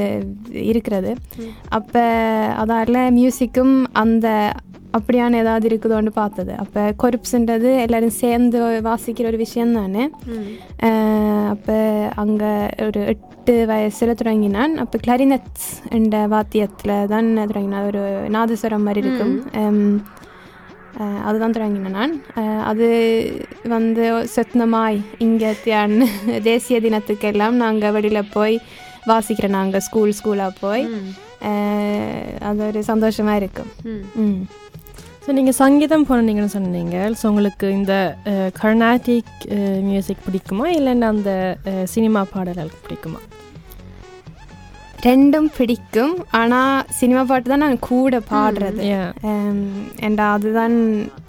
இருக்கிறது. 0.72 1.12
அப்போ 1.78 2.04
அதால 2.62 3.02
மியூசிக்கும் 3.18 3.74
அந்த 4.04 4.28
அப்படியான 4.96 5.38
ஏதாவது 5.42 5.66
இருக்குதோன்னு 5.68 6.10
பார்த்தது. 6.18 6.52
அப்போ 6.62 6.82
கொரிப்ஸ்ன்றது 7.02 7.70
எல்லாரும் 7.84 8.18
சேர்ந்து 8.22 8.58
வாசிக்கிற 8.88 9.30
ஒரு 9.30 9.38
விஷயம் 9.44 9.72
தானே. 9.78 10.04
அப்போ 11.54 11.78
அங்கே 12.22 12.52
ஒரு 12.86 13.00
எட்டு 13.12 13.54
வயசில் 13.70 14.18
தொடங்கினான். 14.20 14.74
அப்போ 14.82 14.98
கிளாரினட்ஸ் 15.06 15.70
என்ற 15.98 16.26
வாத்தியத்தில் 16.34 16.94
தான் 17.14 17.30
தொடங்கினான். 17.50 17.88
ஒரு 17.90 18.04
நாதஸ்வரம் 18.36 18.86
மாதிரி 18.88 19.02
இருக்கும். 19.06 19.36
அதுதான் 21.24 21.56
தொடங்கினேன் 21.56 21.90
நான் 21.90 22.14
அது 22.64 22.88
வந்து 23.68 24.04
சொத்னமாய் 24.36 24.98
இங்கே 25.18 25.50
தியான் 25.64 25.96
தேசிய 26.42 26.80
தினத்துக்கெல்லாம் 26.80 27.56
நாங்கள் 27.56 27.92
வெளியில் 27.92 28.30
போய் 28.32 28.60
வாசிக்கிறோம் 29.06 29.50
நாங்கள் 29.50 29.80
ஸ்கூல் 29.80 30.12
ஸ்கூலாக 30.12 30.60
போய் 30.60 30.84
அது 32.40 32.62
ஒரு 32.66 32.82
சந்தோஷமாக 32.82 33.36
இருக்கும் 33.36 33.70
ம் 34.16 34.38
ஸோ 35.26 35.32
நீங்கள் 35.32 35.54
சங்கீதம் 35.54 36.06
போனீங்கன்னு 36.08 36.54
சொன்னீங்க 36.54 36.96
ஸோ 37.22 37.24
உங்களுக்கு 37.26 37.70
இந்த 37.70 37.94
கர்நாடிக் 38.62 39.36
மியூசிக் 39.80 40.24
பிடிக்குமா 40.26 40.66
இல்லைன்னா 40.76 41.06
அந்த 41.06 41.32
சினிமா 41.84 42.22
பாடல்கள் 42.32 42.70
பிடிக்குமா 42.82 43.20
ரெண்டும் 45.04 45.48
பிடிக்கும் 45.54 46.12
ஆனால் 46.38 46.68
சினிமா 46.98 47.22
பாட்டு 47.24 47.48
தான் 47.48 47.62
நான் 47.62 47.80
கூட 47.86 48.18
பாடுறது. 48.28 48.82
அண்ட் 50.04 50.20
அதுதான் 50.26 50.76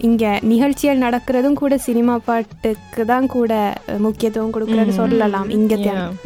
இங்கே 0.00 0.30
நிகழ்ச்சிகள் 0.50 1.02
நடக்கிறதும் 1.02 1.58
கூட 1.58 1.76
சினிமா 1.84 2.14
பாட்டுக்கு 2.26 3.04
தான் 3.10 3.26
கூட 3.32 3.52
முக்கியத்துவம் 4.06 4.54
கொடுக்குறது 4.56 4.92
சொல்லலாம் 5.00 5.50
இங்கே. 5.56 5.78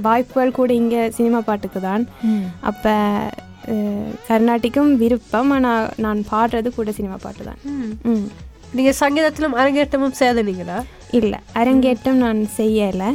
வாய்ப்புகள் 0.06 0.56
கூட 0.58 0.70
இங்கே 0.80 1.02
சினிமா 1.16 1.40
பாட்டுக்கு 1.42 1.82
தான் 1.82 2.04
அப்போ 2.64 2.94
அஹ், 3.70 4.12
கர்நாடிக்கும் 4.28 4.92
விருப்பம் 4.98 5.50
ஆனால் 5.56 5.88
நான் 6.04 6.20
பாடுறது 6.30 6.68
கூட 6.72 6.92
சினிமா 6.96 7.18
பாட்டு 7.20 7.42
தான் 7.44 7.60
ம் 8.10 8.24
நீங்க 8.74 8.92
சங்கீதத்திலும் 8.98 9.58
அரங்கேற்றமும் 9.60 10.16
சேதனீங்களா 10.18 10.78
இல்லை 11.12 11.38
அரங்கேற்றம் 11.54 12.22
நான் 12.22 12.40
செய்யலை 12.56 13.10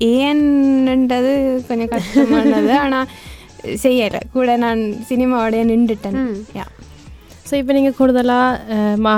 ஏன்ன்றது 0.00 1.32
கொஞ்சம் 1.68 1.92
கஷ்டமானது. 1.94 2.72
ஆனால் 2.84 3.08
செய்யலை. 3.84 4.20
கூட 4.34 4.56
நான் 4.64 4.82
சினிமாவோடய 5.10 5.62
நின்றுட்டேன். 5.72 6.18
யா. 6.58 6.66
ஸோ 7.48 7.54
இப்போ 7.60 7.72
நீங்கள் 7.72 7.96
கூடுதலாக 7.98 8.76
ம 9.04 9.08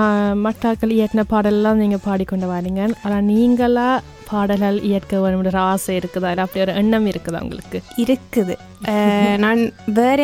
மட்டாக்கள் 0.46 0.94
இயற்றின 0.96 1.24
பாடலெல்லாம் 1.32 1.80
நீங்கள் 1.82 2.04
பாடிக்கொண்டு 2.06 2.46
வரீங்க. 2.54 2.82
ஆனால் 3.04 3.26
நீங்களாக 3.32 4.04
பாடல்கள் 4.30 4.78
இயற்க 4.88 5.20
வேணும்ன்ற 5.22 5.60
ஆசை 5.72 5.92
இருக்குதா? 6.00 6.30
இல்லை 6.32 6.44
அப்படி 6.44 6.62
ஒரு 6.64 6.72
எண்ணம் 6.80 7.06
இருக்குதா 7.12 7.42
உங்களுக்கு? 7.44 7.78
இருக்குது. 8.04 8.54
நான் 9.44 9.62
வேற 10.00 10.20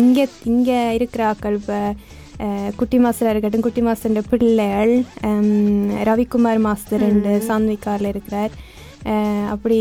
இங்கே 0.00 0.26
இங்கே 0.52 0.78
இருக்கிற 0.98 1.24
ஆக்கள் 1.32 1.58
இப்போ 1.60 1.78
குட்டி 2.76 2.98
மாஸ்டராக 3.04 3.32
இருக்கட்டும் 3.34 3.64
குட்டி 3.66 3.82
மாஸ்டர் 3.86 4.28
பிள்ளைகள் 4.32 4.92
ரவிக்குமார் 6.10 6.60
மாஸ்டர் 6.68 7.04
ரெண்டு 7.06 7.32
சாந்விகாரில் 7.48 8.12
இருக்கிறார். 8.14 8.52
அப்படி 9.52 9.78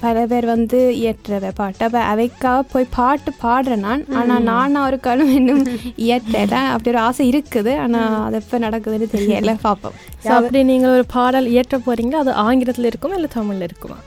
பல 0.00 0.26
பேர் 0.26 0.46
வந்து 0.52 0.78
இயற்றுற 1.00 1.50
பாட்டு. 1.58 1.84
அப்போ 1.86 2.00
அவைக்காக 2.12 2.60
போய் 2.72 2.86
பாட்டு 2.96 3.30
பாடுறேன் 3.42 3.84
நான். 3.86 4.04
ஆனால் 4.20 4.44
நான் 4.48 4.84
ஒரு 4.86 5.00
காலம் 5.00 5.34
இன்னும் 5.40 5.62
இயற்றல. 6.06 6.54
அப்படி 6.72 6.92
ஒரு 6.94 7.00
ஆசை 7.08 7.26
இருக்குது. 7.32 7.72
ஆனால் 7.84 8.16
அது 8.26 8.38
எப்போ 8.42 8.58
நடக்குதுன்னு 8.58 9.08
தெரியல. 9.16 9.54
பார்ப்போம் 9.68 9.96
ஸோ 10.24 10.32
அப்படி 10.38 10.62
நீங்கள் 10.72 10.94
ஒரு 10.96 11.06
பாடல் 11.16 11.52
இயற்ற 11.54 11.78
போகிறீங்களா 11.86 12.22
அது 12.24 12.32
ஆங்கிலத்தில் 12.46 12.90
இருக்குமா 12.90 13.14
இல்லை 13.14 13.30
தமிழில் 13.38 13.68
இருக்குமா? 13.70 13.98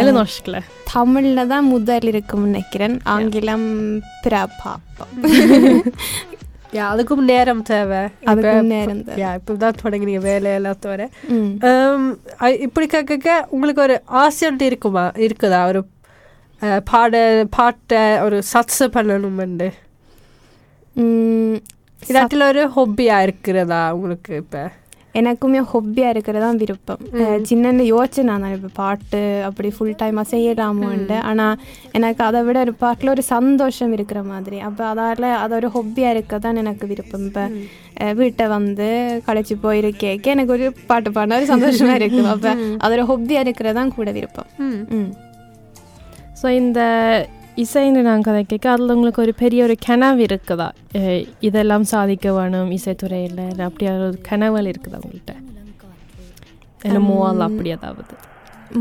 இல்லை 0.00 0.62
தமிழில் 0.92 1.50
தான் 1.52 1.66
முதல் 1.74 2.08
இருக்கும்னு 2.12 2.50
நினைக்கிறேன். 2.50 2.96
ஆங்கிலம் 3.14 3.68
பிற 4.24 4.34
பார்ப்போம் 4.62 5.14
யா 6.72 6.84
அதுக்கும் 6.92 7.24
நேரம் 7.24 7.62
தேவை. 7.62 8.00
அதுக்கும் 8.26 8.62
நேரம் 8.64 9.04
தேவை. 9.04 9.32
இப்போ 9.34 9.54
தான் 9.54 9.78
தொடங்குறீங்க 9.82 10.20
வேலை 10.20 10.50
எல்லாத்தோட 10.50 11.02
ம். 11.28 11.50
Um, 11.62 12.02
இப்படி 12.60 12.86
கேட்க 12.86 13.46
உங்களுக்கு 13.50 13.82
ஒரு 13.82 14.02
ஆசைன்ட்டு 14.12 14.62
இருக்குமா? 14.62 15.12
இருக்குதா? 15.16 15.66
ஒரு 15.66 15.80
பாட 16.84 17.14
பாட்டை 17.50 18.20
ஒரு 18.20 18.42
சத்ஸ 18.52 18.88
பண்ணணுமெண்டு. 18.96 19.68
இதாட்டில் 22.00 22.48
ஒரு 22.48 22.70
ஹொப்பியாக 22.76 23.22
இருக்கிறதா 23.22 23.90
உங்களுக்கு 23.92 24.36
இப்போ? 24.36 24.62
எனக்குமே 25.20 25.60
ஹொப்பியாக 25.72 26.12
இருக்கிறது 26.14 26.42
தான் 26.44 26.60
விருப்பம். 26.62 27.02
சின்ன 27.50 27.72
யோசிச்சு 27.90 28.22
நான். 28.30 28.46
இப்போ 28.56 28.70
பாட்டு 28.80 29.20
அப்படி 29.48 29.68
ஃபுல் 29.76 29.98
டைமாக 30.02 30.26
செய்யலாமோன்ட்டு 30.32 31.16
ஆனால் 31.30 31.58
எனக்கு 31.98 32.22
அதை 32.28 32.40
விட 32.46 32.58
ஒரு 32.66 32.74
பாட்டில் 32.84 33.12
ஒரு 33.14 33.24
சந்தோஷம் 33.34 33.92
இருக்கிற 33.96 34.22
மாதிரி. 34.32 34.58
அப்போ 34.68 34.84
அதால் 34.92 35.28
அது 35.42 35.54
ஒரு 35.58 35.70
ஹொப்பியாக 35.76 36.14
இருக்க 36.16 36.38
தான் 36.46 36.60
எனக்கு 36.62 36.86
விருப்பம். 36.92 37.26
இப்போ 37.30 37.44
வீட்டை 38.20 38.46
வந்து 38.56 38.88
கழிச்சு 39.26 39.56
போயிருக்கேக்க 39.66 40.34
எனக்கு 40.36 40.54
ஒரு 40.56 40.68
பாட்டு 40.90 41.12
பாடினா 41.16 41.38
ஒரு 41.42 41.48
சந்தோஷமாக 41.54 41.98
இருக்கும். 42.00 42.30
அப்போ 42.34 42.50
அது 42.82 42.92
ஒரு 42.98 43.06
ஹொப்பியாக 43.12 43.46
இருக்கிறது 43.46 43.78
தான் 43.80 43.94
கூட 43.98 44.10
விருப்பம். 44.18 44.50
ஸோ 46.40 46.48
இந்த 46.62 46.80
இசைன்னு 47.62 48.00
நான் 48.06 48.24
கதை 48.26 48.40
கேட்க 48.50 48.66
அதில் 48.72 48.92
உங்களுக்கு 48.94 49.22
ஒரு 49.24 49.32
பெரிய 49.40 49.60
ஒரு 49.66 49.74
கனவு 49.86 50.20
இருக்குதா? 50.26 50.68
இதெல்லாம் 51.48 51.86
சாதிக்க 51.92 52.32
வேணும் 52.36 52.70
இசைத்துறையில் 52.76 53.42
அப்படி 53.66 53.86
ஒரு 53.94 54.18
கனவுகள் 54.28 54.70
இருக்குதா 54.72 55.00
உங்கள்கிட்ட 55.02 55.34
இல்லை 56.86 57.00
மூவால் 57.08 57.46
அப்படி 57.46 57.70
ஏதாவது? 57.76 58.14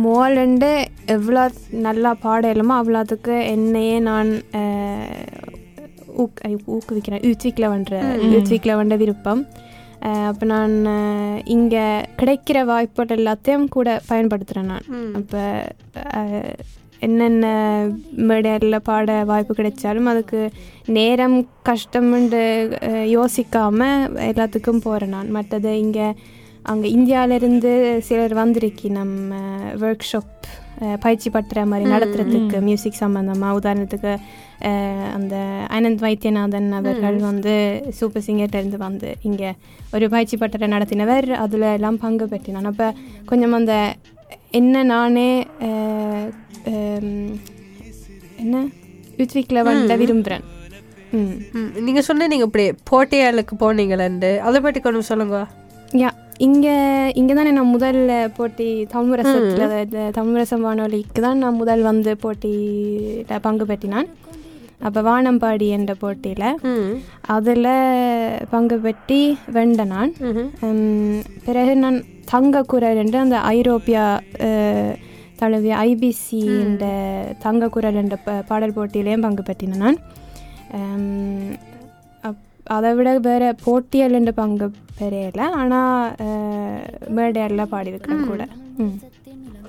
மோலண்டு 0.03 0.69
எவ்வளோ 1.15 1.43
நல்லா 1.87 2.11
பாடலுமோ 2.25 2.75
அவ்வளோத்துக்கு 2.81 3.35
என்னையே 3.55 3.97
நான் 4.09 4.31
ஊக் 6.23 6.39
ஊக்குவிக்கிறேன். 6.75 7.23
யூத்விக்கில் 7.27 7.71
பண்ணுற 7.73 7.95
யூத்விக்கில் 8.33 8.77
பண்ண 8.79 8.95
விருப்பம். 9.01 9.43
அப்போ 10.29 10.45
நான் 10.53 10.75
இங்கே 11.55 11.85
கிடைக்கிற 12.21 12.59
வாய்ப்புகள் 12.71 13.17
எல்லாத்தையும் 13.17 13.67
கூட 13.77 13.89
பயன்படுத்துகிறேன் 14.09 14.71
நான். 14.73 14.87
அப்போ 15.19 15.41
என்னென்ன 17.01 17.45
மேடையில் 18.25 18.83
பாட 18.83 19.11
வாய்ப்பு 19.23 19.53
கிடைச்சாலும் 19.53 20.09
அதுக்கு 20.09 20.41
நேரம் 20.91 21.37
கஷ்டம்னு 21.65 22.43
அஹ், 22.83 23.07
யோசிக்காம 23.15 23.79
எல்லாத்துக்கும் 24.29 24.83
போகிறேன் 24.83 25.15
நான். 25.15 25.31
மற்றது 25.31 25.71
இங்கே 25.79 26.07
அங்கே 26.65 26.87
இந்தியாவிலேருந்து 26.89 27.71
சிலர் 28.05 28.33
வந்திருக்கி 28.35 28.87
நம்ம 28.93 29.31
ஒர்க் 29.81 30.09
ஷாப் 30.09 30.33
பயிற்சி 31.01 31.29
பட்டுற 31.29 31.59
மாதிரி 31.65 31.85
நடத்துறதுக்கு 31.91 32.57
மியூசிக் 32.61 32.99
சம்மந்தமாக 32.99 33.57
உதாரணத்துக்கு 33.57 34.11
அந்த 35.15 35.35
ஆனந்த் 35.71 36.03
வைத்தியநாதன் 36.03 36.69
அவர்கள் 36.77 37.17
வந்து 37.23 37.53
சூப்பர் 37.97 38.25
சிங்கர்லேருந்து 38.25 38.79
வந்து 38.79 39.09
இங்கே 39.21 39.49
ஒரு 39.93 40.05
பயிற்சி 40.09 40.35
பட்டறை 40.37 40.67
நடத்தினவர். 40.69 41.27
அதில் 41.39 41.67
எல்லாம் 41.71 41.99
பங்கு 41.99 42.25
பெற்றினான். 42.27 42.69
அப்போ 42.71 42.87
கொஞ்சம் 43.25 43.53
அந்த 43.53 43.75
என்ன 44.53 44.83
நானே 44.85 45.29
என்ன? 48.43 48.63
யூத்விக்கில் 49.19 49.65
வந்து 49.69 49.95
விரும்புகிறேன் 50.01 50.45
நீங்கள் 51.85 52.05
சொன்ன 52.07 52.27
நீங்கள் 52.33 52.49
இப்படி 52.49 52.65
போட்டியாளுக்கு 52.89 53.55
போனீங்களேண்டு. 53.63 54.29
அதை 54.47 54.59
பற்றி 54.65 54.79
கொஞ்சம் 54.85 55.09
சொல்லுங்க. 55.11 55.39
யா 56.01 56.09
இங்கே 56.47 56.75
இங்கே 57.19 57.33
தானே 57.39 57.51
நான் 57.57 57.73
முதல் 57.75 58.01
போட்டி 58.37 58.67
தமிழ்ரசத்தில் 58.93 60.13
தமிழ்ரசம் 60.17 60.65
வானொலிக்கு 60.67 61.19
தான் 61.25 61.41
நான் 61.43 61.59
முதல் 61.61 61.83
வந்து 61.89 62.11
போட்டியில் 62.23 63.43
பங்கு 63.47 63.65
பெற்றினான். 63.71 64.09
அப்போ 64.87 64.99
வானம்பாடி 65.07 65.67
என்ற 65.77 65.91
போட்டியில் 66.03 66.47
அதில் 67.35 67.69
பங்கு 68.53 68.77
பெற்றி 68.85 69.19
வெண்ட 69.57 69.83
நான் 69.93 70.13
பிறகு 71.47 71.73
நான் 71.83 71.99
தங்க 72.31 72.63
குரல் 72.71 73.01
என்று 73.03 73.17
அந்த 73.25 73.37
ஐரோப்பியா 73.57 74.05
தழுவிய 75.41 75.75
ஐபிசி 75.87 76.39
என்ற 76.63 76.85
தங்க 77.39 77.69
குரல் 77.75 77.99
என்ற 78.01 78.15
பாடல் 78.49 78.75
போட்டியிலையும் 78.75 79.25
பங்கு 79.25 79.43
பெற்றினேன் 79.49 79.83
நான். 79.85 79.99
அதை 82.75 82.89
விட 82.97 83.11
வேறு 83.27 83.47
போட்டியல் 83.63 84.15
என்று 84.17 84.33
பங்கு 84.33 84.65
பெறையலை 84.99 85.45
ஆனால் 85.59 86.11
மேடையில் 87.17 87.71
பாடியிருக்கிறேன் 87.71 88.27
கூட. 88.27 88.43
ம். 88.83 88.97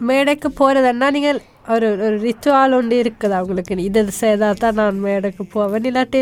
மேடைக்கு 0.09 0.49
போகிறதுன்னா 0.59 1.09
நீங்கள் 1.17 1.39
ஒரு 1.75 1.89
ஒரு 2.07 2.17
ரிச்சுவல் 2.27 2.77
ஒன்று 2.79 2.97
இருக்குதா 3.03 3.39
உங்களுக்கு? 3.45 3.77
இது 3.89 4.01
செய்தால் 4.23 4.61
தான் 4.63 4.79
நான் 4.81 4.99
மேடைக்கு 5.07 5.45
போவேன். 5.55 5.87
இல்லாட்டி 5.91 6.21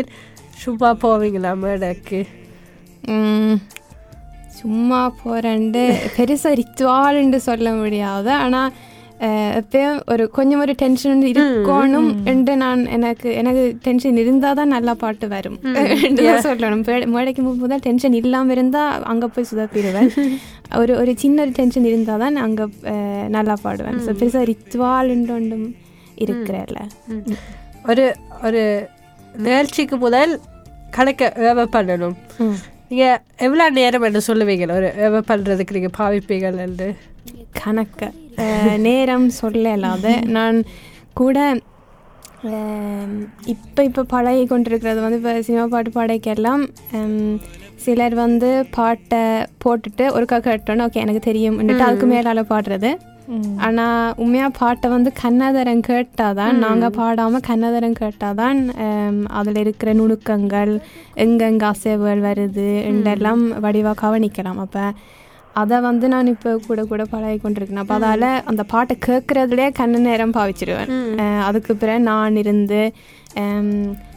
சும்மா 0.63 0.89
போவீங்களா 1.03 1.51
மேடைக்கு? 1.65 2.19
சும்மா 4.59 5.01
போகிறேன்ட்டு 5.21 5.83
பெருசாக 6.15 6.59
ரிச்சுவால்ன்னு 6.61 7.39
சொல்ல 7.49 7.67
முடியாது. 7.81 8.31
ஆனால் 8.45 8.71
எப்பயும் 9.57 9.97
ஒரு 10.05 10.23
கொஞ்சம் 10.29 10.61
ஒரு 10.61 10.73
டென்ஷன் 10.73 11.21
இருக்கணும் 11.31 12.09
என்று 12.25 12.53
நான் 12.55 12.81
எனக்கு 12.87 13.29
எனக்கு 13.33 13.63
டென்ஷன் 13.83 14.17
இருந்தால் 14.17 14.55
தான் 14.55 14.73
நல்லா 14.75 14.93
பாட்டு 14.95 15.27
வரும் 15.27 15.57
சொல்லணும் 16.45 16.83
மேடைக்கு 17.13 17.41
போகும்போது 17.41 17.77
டென்ஷன் 17.79 18.17
இல்லாமல் 18.21 18.55
இருந்தால் 18.55 19.03
அங்கே 19.03 19.27
போய் 19.27 19.49
சுதப்பிடுவேன் 19.51 20.09
ஒரு 20.75 20.93
ஒரு 20.97 21.13
சின்ன 21.17 21.37
ஒரு 21.41 21.51
டென்ஷன் 21.51 21.85
இருந்தால் 21.85 22.23
தான் 22.25 22.37
அங்கே 22.37 22.67
நல்லா 23.29 23.57
பாடுவேன் 23.63 23.99
ஸோ 23.99 24.13
பெருசாக 24.13 24.49
ரிச்சுவால்ன்று 24.51 25.35
ஒன்றும் 25.35 25.67
இருக்கிறல்ல 26.17 26.79
ஒரு 27.85 28.07
ஒரு 28.43 28.63
நிகழ்ச்சிக்கு 29.39 29.97
முதல் 29.97 30.33
கணக்க 30.97 31.31
ஏவ 31.49 31.65
பண்ணணும் 31.75 32.17
நீங்கள் 32.89 33.19
எவ்வளோ 33.37 33.65
நேரம் 33.71 34.03
என்று 34.03 34.21
சொல்லுவீங்க 34.27 34.73
ஒரு 34.73 34.89
ஏவ 35.05 35.21
பண்ணுறதுக்கு 35.27 35.77
நீங்கள் 35.77 35.97
பாவிப்பீங்கள் 35.99 36.59
என்று 36.59 36.89
கணக்கு 37.59 38.07
நேரம் 38.87 39.27
சொல்லலாத. 39.41 40.05
நான் 40.37 40.57
கூட 41.21 41.37
இப்போ 43.53 43.81
இப்போ 43.87 44.01
பழகி 44.13 44.43
கொண்டிருக்கிறது 44.51 44.99
வந்து 45.05 45.19
இப்போ 45.21 45.33
சினிமா 45.47 45.65
பாட்டு 45.73 45.89
பாடைக்கெல்லாம் 45.97 46.63
சிலர் 47.83 48.15
வந்து 48.23 48.49
பாட்டை 48.77 49.21
போட்டுட்டு 49.63 50.05
ஒருக்கா 50.15 50.37
கேட்டோன்னு 50.47 50.85
ஓகே 50.87 51.03
எனக்கு 51.05 51.21
தெரியும் 51.29 51.57
அதுக்கு 51.85 52.07
மேலால் 52.13 52.49
பாடுறது. 52.51 52.91
ஆனால் 53.65 54.13
உண்மையாக 54.23 54.57
பாட்டை 54.59 54.87
வந்து 54.95 55.11
கண்ணாதரம் 55.21 55.83
கேட்டாதான் 55.89 56.57
நாங்கள் 56.63 56.95
பாடாமல் 56.97 57.45
கண்ணாதரம் 57.49 57.99
கேட்டாதான் 58.01 58.59
அதில் 59.39 59.61
இருக்கிற 59.63 59.91
நுணுக்கங்கள் 59.99 60.73
எங்கெங்க 61.25 61.65
அசைவுகள் 61.73 62.25
வருது 62.27 62.67
என்றெல்லாம் 62.89 63.43
வடிவாக 63.65 64.01
கவனிக்கலாம். 64.03 64.61
அப்போ 64.65 64.85
அதை 65.61 65.77
வந்து 65.87 66.05
நான் 66.13 66.31
இப்போ 66.33 66.51
கூட 66.67 66.81
கூட 66.91 67.03
பழகி 67.13 67.37
கொண்டிருக்கேன். 67.43 67.81
அப்போ 67.83 67.95
அதால் 67.99 68.27
அந்த 68.51 68.63
பாட்டை 68.73 68.95
கேட்குறதுலேயே 69.07 69.69
கண்ணு 69.79 69.99
நேரம் 70.09 70.35
பாவிச்சிருவேன். 70.37 70.91
அதுக்கு 71.47 71.75
பிறகு 71.81 72.01
நான் 72.11 72.39
இருந்து 72.43 72.81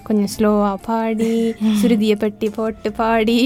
கொஞ்சம் 0.09 0.31
ஸ்லோவாக 0.35 0.77
பாடி 0.87 1.33
சுருதியை 1.81 2.17
பட்டி 2.23 2.49
போட்டு 2.57 2.89
பாடி 3.01 3.39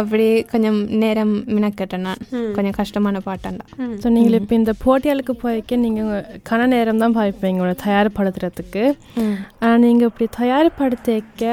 அப்படி 0.00 0.26
கொஞ்சம் 0.52 0.78
நேரம் 1.02 1.34
மினக்கட்டேன். 1.56 2.04
நான் 2.08 2.22
கொஞ்சம் 2.56 2.76
கஷ்டமான 2.80 3.22
பாட்டாண்டா. 3.28 3.66
ஸோ 4.02 4.06
நீங்கள் 4.16 4.36
இப்போ 4.40 4.54
இந்த 4.60 4.74
போட்டியாளுக்கு 4.84 5.36
போய்க்க 5.44 5.80
நீங்கள் 5.86 6.26
கன 6.50 6.66
நேரம் 6.74 7.02
தான் 7.04 7.16
பாய்ப்பீங்க 7.18 7.62
உங்களை 7.62 7.76
தயார்படுத்துறதுக்கு. 7.86 8.84
ஆனால் 9.62 9.82
நீங்கள் 9.86 10.10
இப்படி 10.10 10.28
தயார்படுத்திக்க 10.40 11.44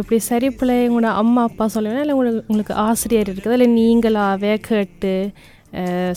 இப்படி 0.00 0.20
சரி 0.30 0.50
பிள்ளை 0.60 0.78
உங்களோட 0.88 1.12
அம்மா 1.24 1.42
அப்பா 1.50 1.66
சொல்லுவேன் 1.76 2.02
இல்லை 2.04 2.16
உங்களுக்கு 2.16 2.44
உங்களுக்கு 2.50 2.76
ஆசிரியர் 2.88 3.30
இருக்குது? 3.32 3.56
இல்லை 3.58 3.70
நீங்களாவே 3.80 4.54
கேட்டு 4.70 5.14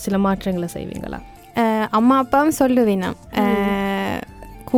சில 0.03 0.17
மாற்றங்களை 0.25 0.67
செய்வீங்களா? 0.77 1.19
அம்மா 1.97 2.15
அப்பாவும் 2.23 2.59
சொல்லுவேன். 2.59 3.15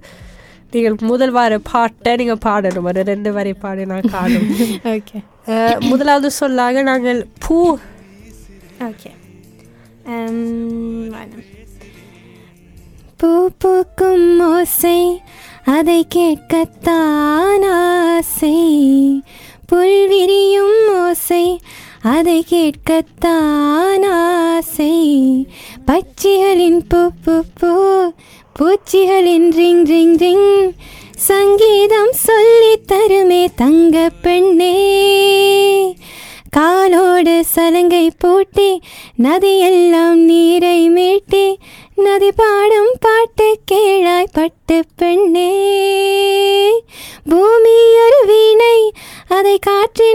நீங்கள் 0.73 0.95
முதல் 1.09 1.33
வார 1.37 1.53
பாட்டை 1.71 2.11
நீங்கள் 2.15 2.43
பாடணும். 2.45 2.87
ஒரு 2.91 3.01
ரெண்டு 3.11 3.29
வரி 3.33 3.53
பாடி 3.63 3.85
நான் 3.91 4.11
காணும். 4.15 4.47
ஓகே 4.95 5.19
முதலாவது 5.89 6.31
சொல்லாக 6.31 6.81
நாங்கள் 6.89 7.19
பூ. 7.45 7.57
ஓகே 8.87 9.11
பூ 13.19 13.29
பூக்கும் 13.61 14.39
ஓசை 14.47 14.99
அதை 15.75 15.99
கேட்கத்தான் 16.15 17.65
ஆசை. 17.75 18.57
புல் 19.69 20.01
விரியும் 20.07 20.79
ஓசை 21.03 21.45
அதை 22.15 22.37
கேட்கத்தான் 22.51 24.05
ஆசை. 24.17 24.93
பச்சிகளின் 25.87 26.81
பூ 26.89 27.01
பூ 27.23 27.35
பூ 27.59 27.71
பூச்சிகளின் 28.59 29.51
ரிங் 29.51 29.85
ரிங் 29.85 30.17
ரிங். 30.17 30.73
சங்கீதம் 31.17 32.11
சொல்லி 32.11 32.79
தருமே 32.91 33.47
தங்க 33.55 34.09
பெண்ணே. 34.21 34.75
காலோடு 36.49 37.43
சலங்கை 37.45 38.11
பூட்டி 38.17 38.81
நதியெல்லாம் 39.23 40.13
நீரை 40.13 40.89
மீட்டி 40.89 41.55
நதி 41.95 42.31
பாடும் 42.31 42.93
பாட்டு 42.99 43.59
கேழாய் 43.71 44.33
பட்டு 44.33 44.83
பெண்ணே. 44.95 45.51
பூமி 47.29 47.77
ஒரு 48.05 48.25
வீணை 48.25 48.91
அதை 49.27 49.59
காற்றி 49.59 50.12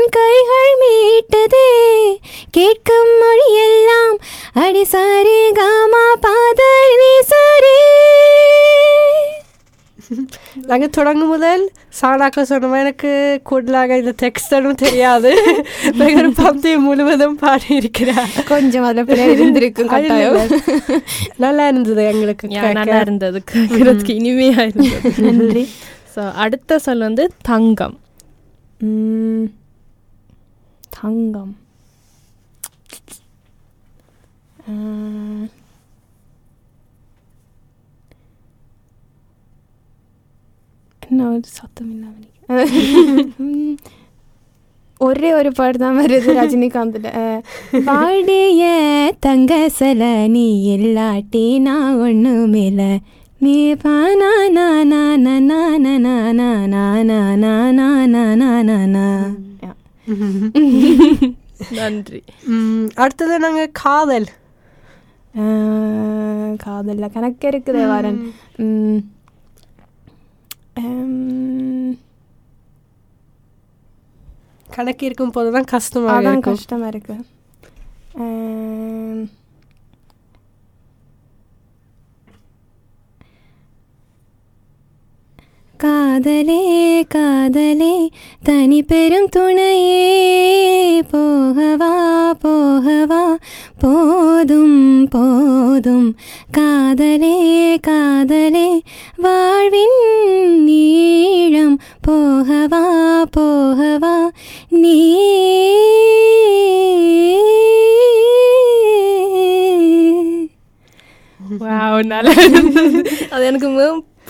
நாங்கள் 10.69 10.95
தொடங்கும் 10.97 11.31
முதல் 11.31 11.63
சாணாக்க 11.99 12.43
சொன்னோம் 12.49 12.79
எனக்கு 12.79 13.11
கூடுதலாக 13.43 13.97
இந்த 13.97 14.13
டெக்ஸ்டனும் 14.23 14.81
தெரியாது 14.83 15.31
நாங்கள் 15.95 16.21
ஒரு 16.23 16.31
பந்தயம் 16.39 16.85
முழுவதும் 16.85 17.39
பாடியிருக்கிறார் 17.39 18.35
கொஞ்சம் 18.49 18.87
அதில் 18.91 19.23
இருந்திருக்கும் 19.29 19.93
நல்லா 21.39 21.67
இருந்தது 21.69 22.03
எங்களுக்கு. 22.05 22.49
நல்லா 22.73 22.99
இருந்தது 23.01 23.41
கேட்கறதுக்கு 23.53 24.15
இனிமையாக 24.15 24.67
இருந்தது 24.67 25.13
நன்றி 25.29 25.65
ஸோ 26.15 26.23
அடுத்த 26.39 26.79
சொல் 26.79 27.07
வந்து 27.07 27.27
தங்கம் 27.45 27.97
தங்கம் 30.99 31.55
എന്നോട് 41.09 41.49
சத்தம் 41.53 41.91
ഇന്നവനിക്ക് 41.91 42.35
ஒரே 45.01 45.29
ஒரு 45.33 45.51
பாட்டு 45.53 45.79
தான் 45.79 45.99
வருது 45.99 46.31
ரஜினிகாந்தில் 46.39 47.11
பாடிய 47.85 48.65
தங்க 49.21 49.53
சில 49.75 50.03
நீ 50.29 50.47
இல்லாட்டி 50.75 51.45
நான் 51.59 52.01
ஒன்றுமில்ல 52.01 52.83
நீ 53.41 53.57
பானா 53.77 54.31
நன்றி 61.77 62.21
அடுத்தது 62.97 63.37
நாங்கள் 63.39 63.73
காதல் 63.83 64.29
காதலில் 66.59 67.13
கணக்கு 67.13 67.47
இருக்குது 67.49 67.83
வரன் 67.87 68.21
கணக்கு 74.69 75.07
இருக்கும் 75.07 75.31
போது 75.31 75.51
தான் 75.51 75.71
கஷ்டமாக 75.71 76.17
அதான் 76.17 76.35
இருக்கும். 76.35 76.57
கஷ்டமா 76.57 76.87
இருக்கு 76.87 77.15
அம், 78.19 79.23
காதலே 85.81 86.63
காதலே 87.15 87.95
தனி 88.45 88.83
பெரும் 88.83 89.29
துணையே 89.29 90.07
போகவா 91.13 91.93
போகவா 92.43 93.21
போதும் 93.79 94.81
போதும். 95.07 96.09
காதலே 96.57 97.37
காதலே 97.81 98.69
வாழ்வின் 99.17 99.99
நீளம் 100.65 101.77
போகவா 102.07 102.85
போகவா 103.37 104.17
நீ 104.75 104.99
வாவ் 111.59 111.99
நல்லா 112.07 112.33
அது 113.31 113.45
எனக்கு 113.45 113.69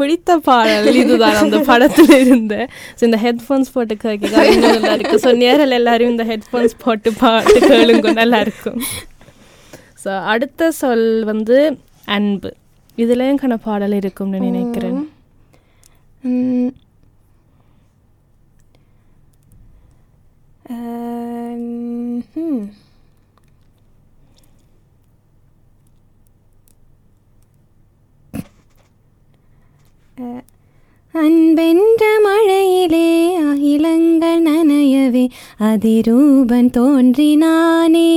பிடித்த 0.00 0.36
பாடல் 0.48 0.88
இதுதான் 1.02 1.38
அந்த 1.42 1.58
படத்துல 1.70 2.16
இருந்த 2.24 2.54
ஸோ 2.98 3.02
இந்த 3.08 3.18
ஹெட்ஃபோன்ஸ் 3.26 3.72
போட்டு 3.74 3.94
கேட்க 4.04 4.44
இன்னும் 4.52 4.74
நல்லா 4.76 4.94
இருக்கும். 4.98 5.22
ஸோ 5.26 5.32
நேரில் 5.42 5.78
எல்லாரும் 5.80 6.12
இந்த 6.14 6.26
ஹெட்ஃபோன்ஸ் 6.32 6.74
போட்டு 6.84 7.12
பாட்டு 7.22 7.58
கேளுங்க 7.72 8.12
நல்லா 8.22 8.40
இருக்கும். 8.46 8.80
ஸோ 10.04 10.10
அடுத்த 10.32 10.70
சொல் 10.80 11.08
வந்து 11.32 11.58
அன்பு. 12.16 12.50
இதுலேயும் 13.04 13.40
கண 13.44 13.56
பாடல் 13.68 13.96
இருக்கும்னு 14.00 14.38
நினைக்கிறேன். 14.48 15.00
ம். 16.24 16.70
அன்பென்ற 31.14 32.02
மழையிலே 32.20 33.10
அகிலங்கள் 33.42 34.40
நனையவே 34.42 35.22
அதிரூபன் 35.60 36.70
தோன்றினானே 36.70 38.10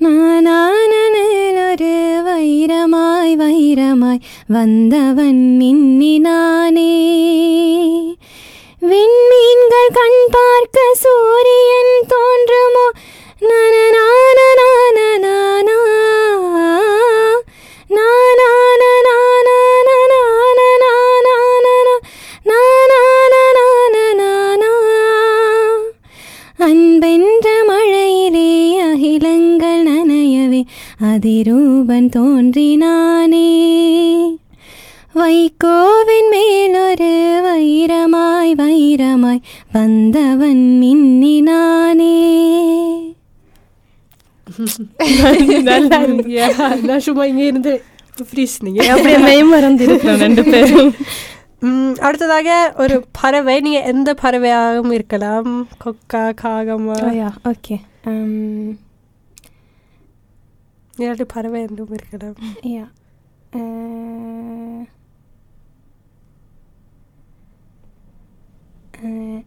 நானானனில் 0.00 1.60
ஒரு 1.64 1.92
வைரமாய் 2.26 3.36
வைரமாய் 3.36 4.24
வந்தவன் 4.46 5.42
மின்னினானே 5.58 6.92
விண்மீன்கள் 8.82 9.94
கண் 9.94 10.22
பார்க்க 10.30 10.78
சூரியன் 10.94 11.94
தோன்றுமோ? 12.08 12.86
நான 13.42 13.74
அதிரூபன் 31.08 32.08
தோன்றினானே. 32.14 33.48
வைகோவின் 35.18 36.28
மேலொரு 36.32 37.12
வைரமாய் 37.46 38.52
வைரமாய் 38.60 39.40
வந்தவன் 39.76 40.64
மின்னினானே. 40.80 42.16
நல்லா 45.70 45.98
இருந்துச்சு 46.04 46.84
நான் 46.90 47.04
சும்மா 47.06 47.24
இங்கே 47.30 47.46
இருந்து 47.46 47.72
ஃப்ரீஸ் 48.30 48.56
நீங்கள் 48.66 48.92
அப்படியே 48.94 49.18
மெய் 49.26 49.42
மறந்து 49.52 49.84
இருக்கிறோம் 49.84 50.22
ரெண்டு 50.26 50.44
பேரும். 50.44 50.92
அடுத்ததாக 52.06 52.50
ஒரு 52.76 52.98
பறவை. 53.20 53.56
நீங்கள் 53.60 53.88
எந்த 53.94 54.14
பறவையாகவும் 54.22 54.94
இருக்கலாம். 54.98 55.50
கொக்கா 55.84 56.24
காகமா. 56.42 57.00
Yeah 57.22 57.32
okay. 57.52 57.78
இல்லாட்டி 61.00 61.26
பறவை 61.26 61.60
என்றும் 61.60 61.96
இருக்கணும் 61.96 62.38
யா 62.62 62.86
uh, 63.52 64.86
uh, 69.02 69.40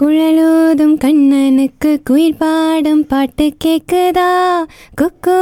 குழலோதும் 0.00 0.94
கண்ணனுக்கு 0.96 2.02
குயில் 2.02 2.36
பாடும் 2.36 3.06
பாட்டு 3.06 3.56
கேக்குதா? 3.64 4.62
குக்கு 5.00 5.38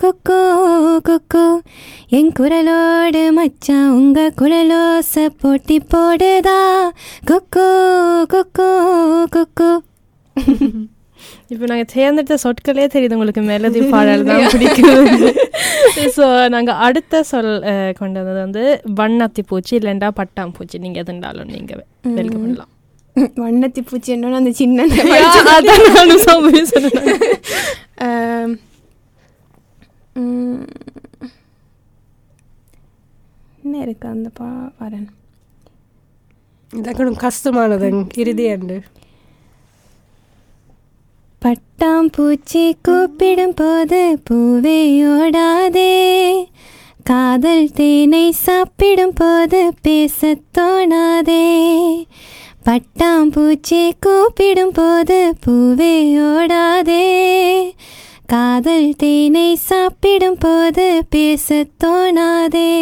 குக்கு 0.00 0.40
குக்கு. 1.04 1.62
என் 2.08 2.32
குரலோடு 2.38 3.22
மச்சா 3.36 3.88
உங்க 3.88 4.32
குழலோச 4.36 5.28
போட்டி 5.40 5.78
போடுதா? 5.78 6.90
குக்கு 7.26 7.68
குக்கு 8.28 8.68
குக்கு. 9.30 9.70
இப்போ 11.50 11.64
நாங்கள் 11.66 11.90
தேர்ந்தெடுத்த 11.92 12.36
சொற்களே 12.42 12.84
தெரியுது 12.92 13.16
உங்களுக்கு. 13.16 13.42
மெலடி 13.48 13.80
பாடல் 13.90 14.24
தான் 14.28 14.46
பிடிக்கும் 14.54 15.10
ஸோ 16.16 16.24
நாங்கள் 16.54 16.80
அடுத்த 16.86 17.22
சொல் 17.30 17.50
அஹ், 17.70 17.92
கொண்டு 17.98 18.18
வந்தது 18.20 18.40
வந்து 18.42 18.62
வண்ணத்தி 18.98 19.42
பூச்சி 19.48 19.72
இல்லைண்டா 19.78 20.08
பட்டாம்பூச்சி 20.18 20.76
நீங்கள் 20.84 21.02
எதுண்டாலும் 21.04 21.52
நீங்கள் 21.52 21.82
வெல்கம் 22.16 22.42
பண்ணலாம். 22.42 22.72
வண்ணத்தி 23.44 23.82
பூச்சி 23.84 24.08
என்னன்னு 24.14 24.40
அந்த 24.40 24.52
சின்ன 24.54 24.86
என்ன 33.60 33.76
இருக்கு 33.84 34.06
அந்த 34.10 34.28
பா 34.36 34.48
வரேன் 34.80 35.06
இதற்கும் 36.70 37.20
கஷ்டமானது 37.24 37.88
இறுதி 38.22 38.44
அண்டு. 38.52 38.76
பட்டாம்பூச்சி 41.46 42.72
கூப்பிடும் 42.82 43.54
போது 43.54 44.18
பூவே 44.30 44.98
ஓடாதே. 45.02 46.44
காதல் 47.04 47.70
தேனை 47.70 48.32
சாப்பிடும் 48.32 49.12
போது 49.14 49.72
பேசத் 49.82 50.42
தோணாதே. 50.58 52.04
பட்டாம்பூச்சி 52.64 53.92
கூப்பிடும் 54.00 54.72
போது 54.72 55.34
பூவே 55.46 56.12
ஓடாதே. 56.14 57.70
காதல் 58.26 58.94
தேனை 58.96 59.54
சாப்பிடும் 59.54 60.36
போது 60.38 61.04
பேசத் 61.10 61.84
தோணாதே. 61.84 62.74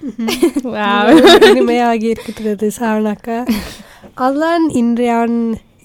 இனிமையாகி 0.64 2.04
இருக்கிறது 2.04 2.70
சாணாக்கா 2.78 3.48
அதுதான் 4.14 4.68
இன்றைய 4.68 5.28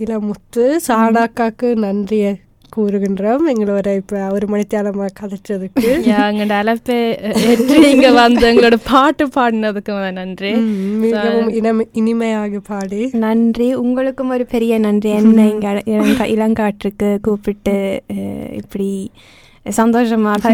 இளமுத்து 0.04 0.66
சாணாக்காக்கு 0.88 1.70
நன்றியை 1.86 2.32
கூறுகின்றோம். 2.76 3.44
எங்களோட 3.52 3.88
இப்போ 4.00 4.18
ஒரு 4.36 4.46
மணித்தியாலமாக 4.52 5.14
கதைச்சதுக்கு. 5.20 5.88
எங்களோட 6.10 6.54
அழைப்பை 6.62 6.98
இங்கே 7.94 8.12
வந்து 8.18 8.46
எங்களோட 8.50 8.78
பாட்டு 8.92 9.26
பாடினதுக்கு 9.36 9.96
நன்றி. 10.20 10.52
மிகவும் 11.06 11.50
இனம 11.60 11.86
இனிமையாக 12.02 12.62
பாடி. 12.72 13.02
நன்றி. 13.26 13.68
உங்களுக்கும் 13.84 14.34
ஒரு 14.36 14.46
பெரிய 14.54 14.80
நன்றி. 14.86 15.12
என்ன 15.22 15.48
இங்கே 15.54 15.74
இளங்கா 15.96 16.28
இளங்காற்றுக்கு 16.36 17.10
கூப்பிட்டு 17.28 17.76
இப்படி 18.62 18.92
சந்தோஷமா 19.78 20.32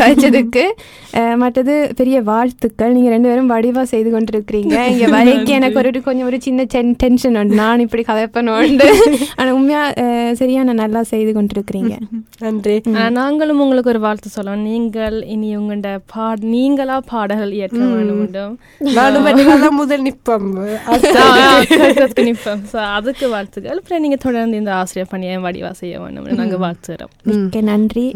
கழிச்சதுக்கு 0.00 0.64
அஹ், 1.12 1.36
மற்றது 1.36 1.72
பெரிய 1.98 2.16
வாழ்த்துக்கள். 2.28 2.92
நீங்கள் 2.92 3.14
ரெண்டு 3.14 3.28
பேரும் 3.28 3.50
வடிவாக 3.52 3.86
செய்து 3.90 4.10
கொண்டிருக்கிறீங்க. 4.12 4.74
இங்கே 4.90 5.06
வரைக்கும் 5.14 5.56
எனக்கு 5.56 5.78
ஒரு 5.80 6.02
கொஞ்சம் 6.04 6.28
ஒரு 6.28 6.38
சின்ன 6.40 6.66
டென் 6.74 6.92
டென்ஷன் 7.00 7.36
உண்டு. 7.40 7.58
நான் 7.60 7.84
இப்படி 7.84 8.02
கதைப்பேன் 8.04 8.50
உண்டு. 8.56 8.88
ஆனால் 9.36 9.54
உண்மையாக 9.56 10.06
சரியான 10.40 10.74
நல்லா 10.80 11.02
செய்து 11.10 11.32
கொண்டிருக்கிறீங்க. 11.32 11.94
நன்றி. 12.44 12.76
நாங்களும் 13.18 13.62
உங்களுக்கு 13.62 13.92
ஒரு 13.92 14.02
வாழ்த்து 14.04 14.28
சொல்லலாம் 14.30 14.66
நீங்கள் 14.68 14.98
இனி 15.34 15.50
உங்களோட 15.56 15.68
பாட் 16.12 16.44
நீங்களா 16.52 16.98
பாடல்கள் 17.10 17.56
இயற்ற 17.58 17.82
வேண்டும் 17.92 18.54
முதல் 19.80 20.04
நிற்பம் 20.06 20.48
கேட்கறதுக்கு 21.06 22.26
நிற்போம் 22.28 22.62
ஸோ 22.70 22.78
அதுக்கு 22.96 23.26
வாழ்த்துக்கள். 23.34 23.80
அப்புறம் 23.80 24.04
நீங்கள் 24.04 24.24
தொடர்ந்து 24.24 24.60
இந்த 24.60 24.72
ஆசிரியர் 24.80 25.12
பணியை 25.12 25.38
வடிவா 25.46 25.72
செய்ய 25.80 25.96
வேண்டும் 26.02 26.38
நாங்கள் 26.40 26.62
வாழ்த்துறோம் 26.64 27.14
மிக்க 27.30 27.62
நன்றி. 27.70 28.06